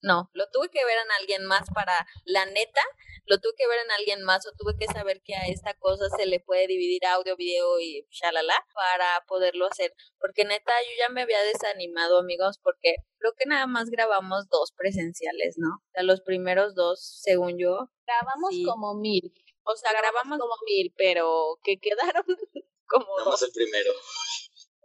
no, 0.06 0.30
lo 0.34 0.48
tuve 0.50 0.68
que 0.68 0.84
ver 0.84 0.98
en 1.04 1.10
alguien 1.18 1.44
más 1.46 1.68
para 1.74 2.06
la 2.24 2.46
neta, 2.46 2.80
lo 3.24 3.38
tuve 3.38 3.54
que 3.56 3.66
ver 3.66 3.80
en 3.84 3.90
alguien 3.90 4.22
más 4.22 4.46
o 4.46 4.52
tuve 4.56 4.76
que 4.78 4.86
saber 4.86 5.20
que 5.24 5.34
a 5.34 5.48
esta 5.48 5.74
cosa 5.74 6.08
se 6.16 6.26
le 6.26 6.38
puede 6.38 6.68
dividir 6.68 7.04
audio, 7.06 7.36
video 7.36 7.80
y 7.80 8.06
shalala 8.10 8.54
para 8.72 9.24
poderlo 9.26 9.66
hacer. 9.66 9.92
Porque 10.20 10.44
neta, 10.44 10.72
yo 10.82 10.90
ya 10.98 11.12
me 11.12 11.22
había 11.22 11.42
desanimado, 11.42 12.18
amigos, 12.18 12.60
porque 12.62 12.96
creo 13.18 13.32
que 13.36 13.48
nada 13.48 13.66
más 13.66 13.90
grabamos 13.90 14.48
dos 14.48 14.72
presenciales, 14.76 15.56
¿no? 15.58 15.70
O 15.70 15.90
sea, 15.92 16.04
los 16.04 16.20
primeros 16.20 16.76
dos, 16.76 17.18
según 17.22 17.58
yo. 17.58 17.90
Grabamos 18.06 18.54
como 18.64 18.94
mil. 18.94 19.34
O 19.66 19.76
sea, 19.76 19.92
grabamos, 19.92 20.38
como 20.38 20.54
mil, 20.66 20.92
pero 20.96 21.58
que 21.62 21.78
quedaron 21.78 22.24
como. 22.86 23.06
Vamos 23.18 23.42
el 23.42 23.52
primero. 23.52 23.92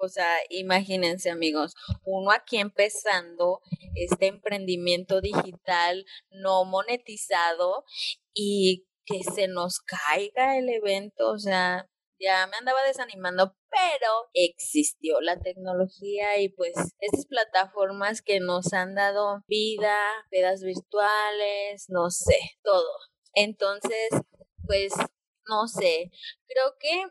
O 0.04 0.10
sea, 0.10 0.36
imagínense 0.50 1.30
amigos, 1.30 1.76
uno 2.04 2.32
aquí 2.32 2.58
empezando 2.58 3.62
este 3.94 4.26
emprendimiento 4.26 5.22
digital 5.22 6.06
no 6.32 6.66
monetizado 6.66 7.86
y 8.34 8.88
que 9.06 9.22
se 9.24 9.48
nos 9.48 9.80
caiga 9.80 10.58
el 10.58 10.70
evento, 10.70 11.30
o 11.30 11.38
sea, 11.38 11.88
ya 12.20 12.48
me 12.48 12.58
andaba 12.58 12.82
desanimando, 12.84 13.56
pero 13.70 14.30
existió 14.34 15.22
la 15.22 15.40
tecnología 15.40 16.40
y 16.40 16.50
pues 16.50 16.74
estas 17.00 17.26
plataformas 17.28 18.22
que 18.22 18.40
nos 18.40 18.74
han 18.74 18.96
dado 18.96 19.44
vida, 19.48 20.00
pedas 20.30 20.62
virtuales, 20.62 21.86
no 21.90 22.10
sé, 22.10 22.40
todo. 22.64 22.90
Entonces, 23.34 24.10
pues 24.72 24.94
no 25.50 25.68
sé, 25.68 26.12
creo 26.48 26.78
que 26.80 27.04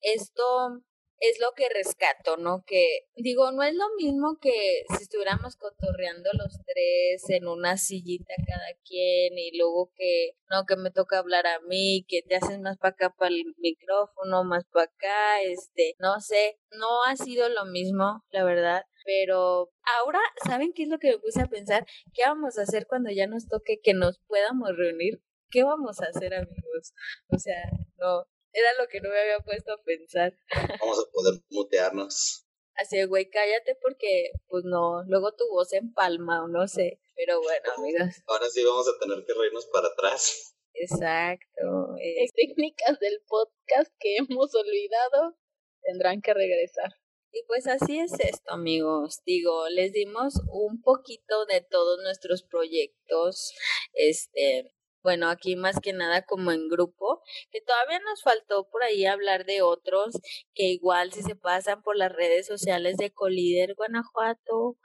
esto 0.00 0.82
es 1.20 1.38
lo 1.40 1.52
que 1.54 1.68
rescato, 1.68 2.36
¿no? 2.36 2.64
Que 2.66 3.06
digo, 3.14 3.52
no 3.52 3.62
es 3.62 3.74
lo 3.76 3.84
mismo 3.96 4.38
que 4.40 4.82
si 4.88 5.04
estuviéramos 5.04 5.54
cotorreando 5.54 6.30
los 6.32 6.58
tres 6.66 7.30
en 7.30 7.46
una 7.46 7.76
sillita 7.76 8.34
cada 8.44 8.72
quien 8.84 9.38
y 9.38 9.56
luego 9.56 9.92
que, 9.94 10.32
no, 10.50 10.64
que 10.66 10.74
me 10.74 10.90
toca 10.90 11.18
hablar 11.18 11.46
a 11.46 11.60
mí, 11.60 12.04
que 12.08 12.22
te 12.22 12.34
haces 12.34 12.58
más 12.58 12.76
para 12.76 12.94
acá 12.94 13.14
para 13.16 13.32
el 13.32 13.54
micrófono, 13.58 14.42
más 14.42 14.64
para 14.64 14.86
acá, 14.86 15.42
este, 15.42 15.94
no 16.00 16.20
sé, 16.20 16.58
no 16.72 17.04
ha 17.04 17.14
sido 17.14 17.48
lo 17.48 17.66
mismo, 17.66 18.24
la 18.30 18.42
verdad. 18.42 18.82
Pero 19.04 19.70
ahora, 19.96 20.18
¿saben 20.44 20.72
qué 20.74 20.82
es 20.82 20.88
lo 20.88 20.98
que 20.98 21.12
me 21.12 21.18
puse 21.18 21.40
a 21.40 21.46
pensar? 21.46 21.86
¿Qué 22.12 22.22
vamos 22.26 22.58
a 22.58 22.62
hacer 22.62 22.88
cuando 22.88 23.12
ya 23.12 23.28
nos 23.28 23.46
toque 23.46 23.78
que 23.80 23.94
nos 23.94 24.18
podamos 24.26 24.76
reunir? 24.76 25.20
¿Qué 25.50 25.62
vamos 25.64 26.00
a 26.00 26.06
hacer, 26.06 26.34
amigos? 26.34 26.92
O 27.28 27.38
sea, 27.38 27.62
no, 27.98 28.26
era 28.52 28.68
lo 28.78 28.88
que 28.88 29.00
no 29.00 29.10
me 29.10 29.20
había 29.20 29.40
puesto 29.40 29.72
a 29.72 29.82
pensar. 29.82 30.32
Vamos 30.80 30.98
a 30.98 31.10
poder 31.12 31.40
mutearnos. 31.50 32.46
Así, 32.74 33.02
güey, 33.04 33.30
cállate 33.30 33.76
porque, 33.80 34.32
pues 34.48 34.64
no, 34.64 35.02
luego 35.04 35.34
tu 35.34 35.48
voz 35.48 35.72
empalma 35.72 36.44
o 36.44 36.48
no 36.48 36.68
sé. 36.68 37.00
Pero 37.14 37.40
bueno, 37.40 37.70
amigos. 37.76 38.22
Ahora 38.26 38.48
sí 38.50 38.62
vamos 38.64 38.86
a 38.88 38.98
tener 38.98 39.24
que 39.24 39.32
reírnos 39.32 39.66
para 39.66 39.88
atrás. 39.88 40.54
Exacto. 40.74 41.96
Es... 42.00 42.32
Técnicas 42.32 42.98
del 43.00 43.22
podcast 43.26 43.90
que 43.98 44.16
hemos 44.16 44.54
olvidado 44.54 45.38
tendrán 45.82 46.20
que 46.20 46.34
regresar. 46.34 46.92
Y 47.32 47.42
pues 47.46 47.66
así 47.66 47.98
es 47.98 48.12
esto, 48.18 48.50
amigos. 48.52 49.20
Digo, 49.24 49.68
les 49.68 49.92
dimos 49.92 50.40
un 50.50 50.80
poquito 50.80 51.44
de 51.46 51.60
todos 51.60 51.98
nuestros 52.02 52.42
proyectos, 52.42 53.52
este, 53.92 54.72
bueno, 55.06 55.28
aquí 55.28 55.54
más 55.54 55.78
que 55.78 55.92
nada 55.92 56.22
como 56.22 56.50
en 56.50 56.68
grupo, 56.68 57.22
que 57.52 57.60
todavía 57.60 58.00
nos 58.00 58.24
faltó 58.24 58.68
por 58.68 58.82
ahí 58.82 59.06
hablar 59.06 59.44
de 59.44 59.62
otros, 59.62 60.16
que 60.52 60.64
igual 60.64 61.12
si 61.12 61.22
se 61.22 61.36
pasan 61.36 61.80
por 61.84 61.96
las 61.96 62.10
redes 62.12 62.44
sociales 62.44 62.96
de 62.96 63.12
Colíder 63.12 63.76
Guanajuato, 63.76 64.76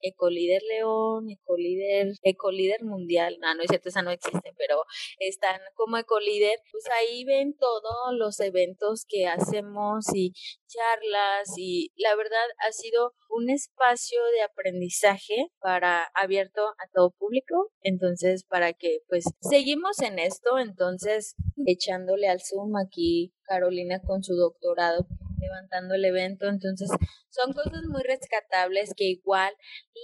Ecolíder 0.00 0.62
León, 0.68 1.30
Ecolíder, 1.30 2.12
Ecolíder 2.22 2.84
Mundial, 2.84 3.36
no, 3.40 3.54
no 3.54 3.62
es 3.62 3.68
cierto, 3.68 3.88
esa 3.88 4.02
no 4.02 4.10
existe, 4.10 4.54
pero 4.56 4.82
están 5.18 5.60
como 5.74 5.96
Ecolíder, 5.96 6.58
pues 6.70 6.84
ahí 6.98 7.24
ven 7.24 7.56
todos 7.56 8.14
los 8.16 8.40
eventos 8.40 9.04
que 9.08 9.26
hacemos 9.26 10.06
y 10.14 10.32
charlas 10.66 11.52
y 11.56 11.92
la 11.96 12.14
verdad 12.16 12.46
ha 12.66 12.72
sido 12.72 13.14
un 13.30 13.50
espacio 13.50 14.20
de 14.34 14.42
aprendizaje 14.42 15.50
para 15.60 16.10
abierto 16.14 16.62
a 16.62 16.88
todo 16.92 17.10
público, 17.10 17.72
entonces 17.82 18.44
para 18.44 18.72
que 18.72 19.00
pues 19.08 19.24
seguimos 19.40 20.00
en 20.00 20.18
esto, 20.18 20.58
entonces 20.58 21.34
echándole 21.66 22.28
al 22.28 22.40
Zoom 22.40 22.76
aquí 22.76 23.34
Carolina 23.44 24.00
con 24.00 24.22
su 24.22 24.34
doctorado 24.34 25.06
levantando 25.38 25.94
el 25.94 26.04
evento. 26.04 26.46
Entonces, 26.48 26.88
son 27.30 27.52
cosas 27.52 27.84
muy 27.88 28.02
rescatables 28.02 28.92
que 28.96 29.04
igual 29.04 29.52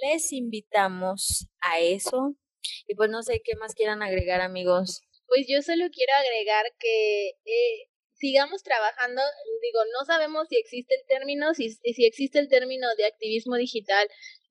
les 0.02 0.32
invitamos 0.32 1.48
a 1.60 1.80
eso. 1.80 2.36
Y 2.86 2.94
pues 2.94 3.10
no 3.10 3.22
sé 3.22 3.42
qué 3.44 3.56
más 3.56 3.74
quieran 3.74 4.02
agregar, 4.02 4.40
amigos. 4.40 5.02
Pues 5.26 5.46
yo 5.48 5.60
solo 5.62 5.86
quiero 5.92 6.12
agregar 6.18 6.64
que 6.78 7.28
eh, 7.44 7.88
sigamos 8.14 8.62
trabajando. 8.62 9.20
Digo, 9.62 9.80
no 9.98 10.04
sabemos 10.06 10.48
si 10.48 10.56
existe 10.56 10.94
el 10.94 11.06
término, 11.06 11.54
si, 11.54 11.70
si 11.70 12.06
existe 12.06 12.38
el 12.38 12.48
término 12.48 12.86
de 12.96 13.06
activismo 13.06 13.56
digital, 13.56 14.08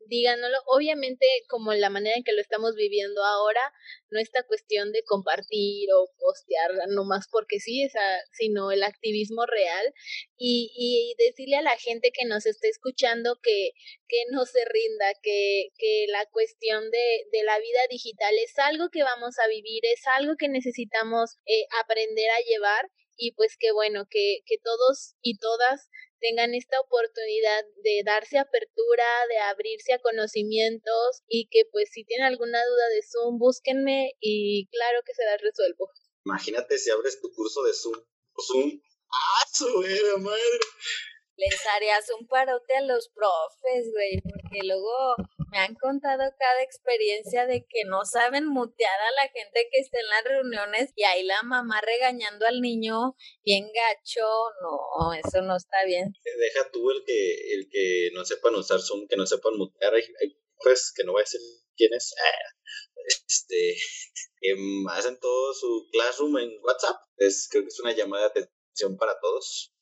díganoslo. 0.08 0.58
Obviamente, 0.68 1.26
como 1.48 1.74
la 1.74 1.90
manera 1.90 2.16
en 2.16 2.24
que 2.24 2.34
lo 2.34 2.42
estamos 2.42 2.76
viviendo 2.76 3.24
ahora, 3.24 3.62
no 4.10 4.20
esta 4.20 4.44
cuestión 4.44 4.92
de 4.92 5.04
compartir 5.04 5.90
o 5.96 6.10
postear 6.18 6.72
más 7.06 7.28
porque 7.32 7.60
sí, 7.60 7.84
esa, 7.84 8.00
sino 8.32 8.72
el 8.72 8.84
activismo 8.84 9.46
real 9.46 9.94
y, 10.38 10.72
y 10.76 11.16
decirle 11.26 11.58
a 11.58 11.62
la 11.62 11.78
gente 11.78 12.12
que 12.12 12.26
nos 12.26 12.46
está 12.46 12.68
escuchando 12.68 13.40
que, 13.42 13.72
que 14.08 14.24
no 14.32 14.46
se 14.46 14.64
rinda, 14.66 15.14
que, 15.22 15.70
que 15.78 16.06
la 16.10 16.26
cuestión 16.32 16.90
de, 16.92 17.26
de 17.32 17.44
la 17.44 17.60
vida 17.60 17.82
digital 17.90 18.34
es 18.44 18.58
algo 18.60 18.90
que 18.90 19.04
vamos 19.04 19.40
a 19.40 19.48
vivir, 19.48 19.82
es 19.86 20.02
algo 20.18 20.36
que 20.38 20.50
necesitamos 20.50 21.38
eh, 21.46 21.66
aprender 21.84 22.30
a 22.30 22.44
llevar 22.50 22.90
y 23.16 23.34
pues 23.34 23.58
que 23.60 23.72
bueno, 23.72 24.06
que, 24.10 24.40
que 24.46 24.58
todos 24.58 25.16
y 25.22 25.38
todas 25.38 25.90
tengan 26.24 26.56
esta 26.56 26.80
oportunidad 26.80 27.66
de 27.84 28.02
darse 28.06 28.40
apertura, 28.40 29.06
de 29.28 29.38
abrirse 29.40 29.92
a 29.92 30.00
conocimientos 30.00 31.22
y 31.28 31.50
que 31.52 31.66
pues 31.70 31.90
si 31.92 32.06
tienen 32.06 32.28
alguna 32.28 32.64
duda 32.64 32.88
de 32.96 33.04
Zoom, 33.04 33.38
búsquenme 33.38 34.16
y 34.22 34.68
claro 34.72 35.02
que 35.06 35.14
se 35.14 35.26
las 35.26 35.42
resuelvo. 35.42 35.92
Imagínate 36.26 36.78
si 36.78 36.90
abres 36.90 37.20
tu 37.20 37.30
curso 37.34 37.62
de 37.64 37.74
Zoom. 37.74 38.00
Zoom. 38.40 38.82
¡Ah, 39.12 40.18
madre! 40.20 40.60
Les 41.36 41.66
harías 41.68 42.06
un 42.20 42.28
parote 42.28 42.76
a 42.78 42.82
los 42.82 43.10
profes, 43.10 43.92
güey, 43.92 44.22
porque 44.22 44.68
luego 44.68 45.16
me 45.52 45.58
han 45.60 45.76
contado 45.76 46.24
cada 46.38 46.62
experiencia 46.64 47.46
de 47.46 47.66
que 47.68 47.86
no 47.86 48.06
saben 48.06 48.48
mutear 48.48 49.00
a 49.00 49.12
la 49.12 49.30
gente 49.30 49.68
que 49.72 49.82
está 49.82 50.00
en 50.00 50.08
las 50.08 50.24
reuniones 50.24 50.92
y 50.96 51.04
ahí 51.04 51.24
la 51.24 51.42
mamá 51.44 51.82
regañando 51.82 52.46
al 52.46 52.62
niño 52.62 53.16
bien 53.44 53.72
gacho. 53.74 54.28
No, 54.62 55.14
eso 55.14 55.42
no 55.42 55.56
está 55.58 55.86
bien. 55.86 56.14
Deja 56.24 56.70
tú 56.72 56.92
el 56.92 57.04
que, 57.06 57.54
el 57.54 57.70
que 57.70 58.10
no 58.14 58.26
sepan 58.26 58.56
usar 58.56 58.80
Zoom, 58.82 59.08
que 59.08 59.16
no 59.16 59.26
sepan 59.26 59.58
mutear. 59.58 59.94
Pues 60.58 60.94
que 60.96 61.04
no 61.04 61.12
voy 61.14 61.22
a 61.22 61.24
decir 61.24 61.42
quién 61.76 61.94
es. 61.94 62.14
este, 63.28 63.76
hacen 64.90 65.20
todo 65.20 65.54
su 65.54 65.88
classroom 65.92 66.38
en 66.38 66.52
WhatsApp. 66.64 66.98
Es, 67.18 67.48
creo 67.50 67.64
que 67.64 67.70
es 67.70 67.80
una 67.80 67.94
llamada 67.94 68.30
de 68.30 68.42
atención 68.42 68.98
para 68.98 69.20
todos. 69.20 69.74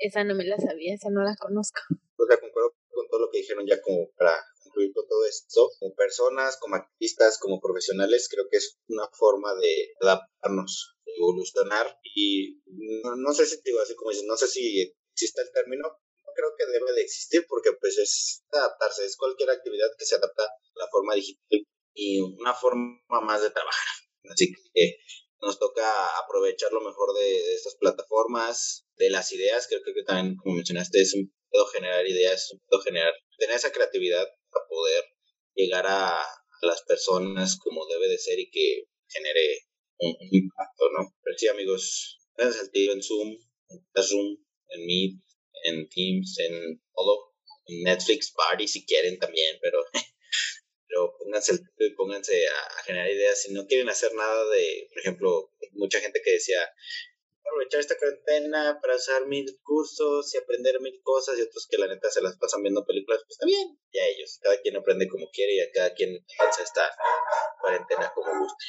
Esa 0.00 0.24
no 0.24 0.34
me 0.34 0.44
la 0.44 0.56
sabía, 0.56 0.94
esa 0.94 1.10
no 1.10 1.22
la 1.22 1.36
conozco. 1.36 1.80
Pues 2.16 2.28
la 2.28 2.40
concuerdo 2.40 2.72
con 2.88 3.08
todo 3.08 3.20
lo 3.20 3.30
que 3.30 3.38
dijeron 3.38 3.66
ya 3.66 3.80
como 3.82 4.10
para 4.16 4.34
concluir 4.62 4.92
con 4.94 5.06
todo 5.06 5.26
esto. 5.26 5.68
Como 5.78 5.94
personas, 5.94 6.56
como 6.58 6.76
activistas, 6.76 7.38
como 7.38 7.60
profesionales, 7.60 8.28
creo 8.30 8.46
que 8.50 8.56
es 8.56 8.78
una 8.88 9.08
forma 9.12 9.54
de 9.54 9.92
adaptarnos, 10.00 10.96
de 11.04 11.12
evolucionar 11.16 11.98
y 12.14 12.62
no, 12.66 13.32
sé 13.34 13.44
si 13.44 13.60
digo 13.62 13.80
así 13.80 13.94
como 13.94 14.10
dices, 14.10 14.24
no 14.26 14.36
sé 14.36 14.48
si 14.48 14.94
existe 15.12 15.42
el 15.42 15.52
término, 15.52 15.82
no 15.84 16.32
creo 16.34 16.54
que 16.56 16.66
debe 16.66 16.92
de 16.94 17.02
existir 17.02 17.44
porque 17.46 17.72
pues 17.78 17.98
es 17.98 18.42
adaptarse, 18.52 19.04
es 19.04 19.16
cualquier 19.16 19.50
actividad 19.50 19.88
que 19.98 20.06
se 20.06 20.16
adapta 20.16 20.44
a 20.44 20.78
la 20.78 20.88
forma 20.90 21.14
digital 21.14 21.60
y 21.94 22.20
una 22.20 22.54
forma 22.54 23.00
más 23.22 23.42
de 23.42 23.50
trabajar. 23.50 23.96
Así 24.30 24.52
que 24.74 24.96
nos 25.42 25.58
toca 25.58 26.18
aprovechar 26.18 26.72
lo 26.72 26.80
mejor 26.80 27.14
de, 27.14 27.54
estas 27.54 27.76
plataformas, 27.76 28.86
de 28.96 29.10
las 29.10 29.32
ideas, 29.32 29.66
creo, 29.68 29.80
que 29.82 30.02
también, 30.02 30.36
como 30.36 30.56
mencionaste, 30.56 31.00
es 31.00 31.14
un 31.14 31.32
pedo 31.50 31.66
generar 31.66 32.06
ideas, 32.06 32.44
es 32.44 32.52
un 32.52 32.60
pedo 32.68 32.80
generar, 32.82 33.12
tener 33.38 33.56
esa 33.56 33.72
creatividad 33.72 34.26
para 34.50 34.66
poder 34.68 35.04
llegar 35.54 35.86
a, 35.86 36.22
las 36.62 36.82
personas 36.82 37.58
como 37.58 37.86
debe 37.86 38.06
de 38.08 38.18
ser 38.18 38.38
y 38.38 38.50
que 38.50 38.84
genere 39.08 39.66
un, 39.98 40.14
impacto, 40.30 40.90
¿no? 40.90 41.10
Pero 41.22 41.38
sí, 41.38 41.48
amigos, 41.48 42.18
gracias 42.36 42.64
al 42.64 42.70
tío 42.70 42.92
en 42.92 43.02
Zoom, 43.02 43.28
en 43.70 44.02
Zoom, 44.02 44.36
en 44.68 44.86
Meet, 44.86 45.20
en 45.64 45.88
Teams, 45.88 46.38
en 46.38 46.82
todo, 46.94 47.32
en 47.64 47.82
Netflix 47.84 48.32
Party 48.32 48.68
si 48.68 48.84
quieren 48.84 49.18
también, 49.18 49.56
pero 49.62 49.78
pónganse 51.30 51.62
pónganse 51.96 52.46
a, 52.48 52.82
generar 52.82 53.10
ideas. 53.10 53.42
Si 53.42 53.52
no 53.52 53.66
quieren 53.66 53.88
hacer 53.88 54.12
nada 54.14 54.44
de, 54.50 54.88
por 54.88 54.98
ejemplo, 54.98 55.52
mucha 55.72 56.00
gente 56.00 56.20
que 56.24 56.32
decía, 56.32 56.58
aprovechar 57.44 57.80
esta 57.80 57.96
cuarentena 57.96 58.78
para 58.80 58.94
hacer 58.94 59.26
mil 59.26 59.46
cursos 59.62 60.34
y 60.34 60.38
aprender 60.38 60.80
mil 60.80 61.00
cosas 61.02 61.38
y 61.38 61.42
otros 61.42 61.66
que 61.68 61.78
la 61.78 61.88
neta 61.88 62.10
se 62.10 62.22
las 62.22 62.36
pasan 62.36 62.62
viendo 62.62 62.84
películas, 62.84 63.20
pues 63.26 63.36
está 63.36 63.46
bien, 63.46 63.78
ya 63.92 64.02
ellos, 64.06 64.38
cada 64.42 64.60
quien 64.60 64.76
aprende 64.76 65.08
como 65.08 65.28
quiere 65.32 65.54
y 65.54 65.60
a 65.60 65.70
cada 65.72 65.94
quien 65.94 66.24
hace 66.38 66.62
esta 66.62 66.90
cuarentena 67.60 68.12
como 68.14 68.40
guste. 68.40 68.64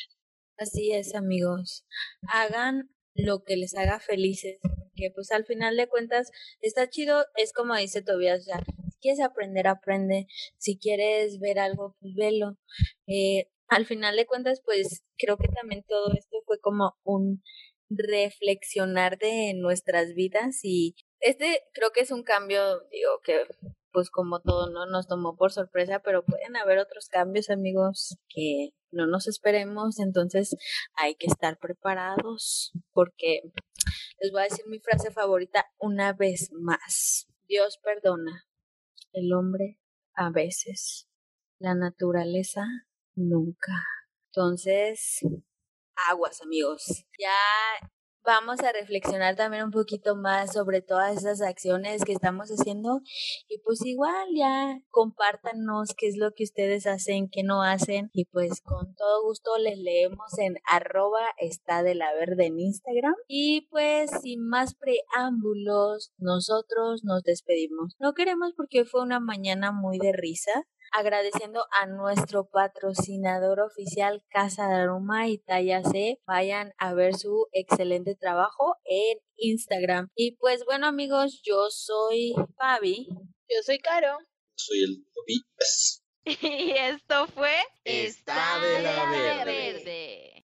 Así 0.57 0.93
es, 0.93 1.15
amigos. 1.15 1.85
Hagan 2.27 2.89
lo 3.13 3.43
que 3.43 3.57
les 3.57 3.75
haga 3.75 3.99
felices, 3.99 4.57
porque 4.61 5.11
pues 5.13 5.31
al 5.31 5.45
final 5.45 5.75
de 5.75 5.87
cuentas 5.87 6.31
está 6.61 6.89
chido, 6.89 7.25
es 7.35 7.53
como 7.53 7.75
dice 7.75 8.01
Tobias 8.01 8.45
ya, 8.45 8.63
quieres 9.01 9.21
aprender, 9.21 9.67
aprende. 9.67 10.27
Si 10.57 10.77
quieres 10.77 11.39
ver 11.39 11.59
algo, 11.59 11.95
pues 11.99 12.13
velo. 12.15 12.57
Eh, 13.07 13.47
al 13.67 13.85
final 13.85 14.15
de 14.15 14.25
cuentas, 14.25 14.61
pues 14.63 15.03
creo 15.17 15.37
que 15.37 15.47
también 15.47 15.83
todo 15.87 16.11
esto 16.13 16.37
fue 16.45 16.59
como 16.59 16.95
un 17.03 17.41
reflexionar 17.89 19.17
de 19.17 19.53
nuestras 19.55 20.13
vidas 20.13 20.59
y 20.63 20.95
este 21.19 21.61
creo 21.73 21.91
que 21.91 22.01
es 22.01 22.11
un 22.11 22.23
cambio, 22.23 22.81
digo, 22.89 23.19
que 23.23 23.45
pues 23.91 24.09
como 24.09 24.39
todo 24.41 24.69
no 24.71 24.85
nos 24.85 25.07
tomó 25.07 25.35
por 25.35 25.51
sorpresa, 25.51 25.99
pero 25.99 26.23
pueden 26.23 26.55
haber 26.55 26.79
otros 26.79 27.09
cambios, 27.09 27.49
amigos, 27.49 28.17
que 28.29 28.69
no 28.91 29.05
nos 29.07 29.27
esperemos, 29.27 29.99
entonces 29.99 30.55
hay 30.95 31.15
que 31.15 31.27
estar 31.27 31.57
preparados 31.59 32.71
porque 32.93 33.41
les 34.19 34.31
voy 34.31 34.41
a 34.41 34.45
decir 34.45 34.65
mi 34.67 34.79
frase 34.79 35.11
favorita 35.11 35.65
una 35.77 36.13
vez 36.13 36.51
más. 36.53 37.27
Dios 37.47 37.79
perdona, 37.83 38.45
el 39.13 39.33
hombre 39.33 39.79
a 40.13 40.29
veces, 40.29 41.07
la 41.59 41.75
naturaleza 41.75 42.65
nunca. 43.15 43.73
Entonces, 44.27 45.19
aguas 46.09 46.41
amigos. 46.41 47.05
Ya 47.19 47.89
vamos 48.23 48.59
a 48.61 48.71
reflexionar 48.71 49.35
también 49.35 49.63
un 49.65 49.71
poquito 49.71 50.15
más 50.15 50.53
sobre 50.53 50.81
todas 50.81 51.17
esas 51.17 51.41
acciones 51.41 52.03
que 52.03 52.13
estamos 52.13 52.49
haciendo. 52.49 53.01
Y 53.47 53.59
pues 53.59 53.85
igual 53.85 54.27
ya 54.35 54.79
compártanos 54.89 55.93
qué 55.97 56.07
es 56.07 56.17
lo 56.17 56.33
que 56.33 56.43
ustedes 56.43 56.87
hacen, 56.87 57.29
qué 57.29 57.43
no 57.43 57.63
hacen. 57.63 58.09
Y 58.13 58.25
pues 58.25 58.61
con 58.61 58.95
todo 58.95 59.23
gusto 59.23 59.57
les 59.57 59.77
leemos 59.77 60.37
en 60.37 60.55
arroba 60.67 61.21
está 61.37 61.83
de 61.83 61.95
la 61.95 62.13
verde 62.13 62.47
en 62.47 62.59
Instagram. 62.59 63.15
Y 63.27 63.67
pues 63.69 64.11
sin 64.21 64.47
más 64.47 64.75
preámbulos 64.75 66.11
nosotros 66.17 67.03
nos 67.03 67.23
despedimos. 67.23 67.95
No 67.99 68.13
queremos 68.13 68.53
porque 68.55 68.85
fue 68.85 69.01
una 69.01 69.19
mañana 69.19 69.71
muy 69.71 69.97
de 69.97 70.13
risa 70.13 70.67
agradeciendo 70.91 71.65
a 71.71 71.85
nuestro 71.87 72.47
patrocinador 72.49 73.59
oficial 73.59 74.23
Casa 74.29 74.67
de 74.67 74.75
Aroma 74.75 75.27
y 75.27 75.37
Talla 75.37 75.83
C. 75.83 76.19
Vayan 76.25 76.73
a 76.77 76.93
ver 76.93 77.15
su 77.15 77.47
excelente 77.51 78.15
trabajo 78.15 78.75
en 78.85 79.17
Instagram. 79.37 80.09
Y 80.15 80.35
pues 80.37 80.63
bueno 80.65 80.87
amigos, 80.87 81.41
yo 81.43 81.69
soy 81.69 82.33
Fabi. 82.57 83.07
Yo 83.07 83.63
soy 83.63 83.79
Caro. 83.79 84.17
Soy 84.55 84.83
el 84.83 85.05
Y 86.41 86.71
esto 86.71 87.27
fue 87.27 87.55
Está 87.83 88.59
de 88.59 88.81
la 88.81 89.43
verde. 89.45 90.40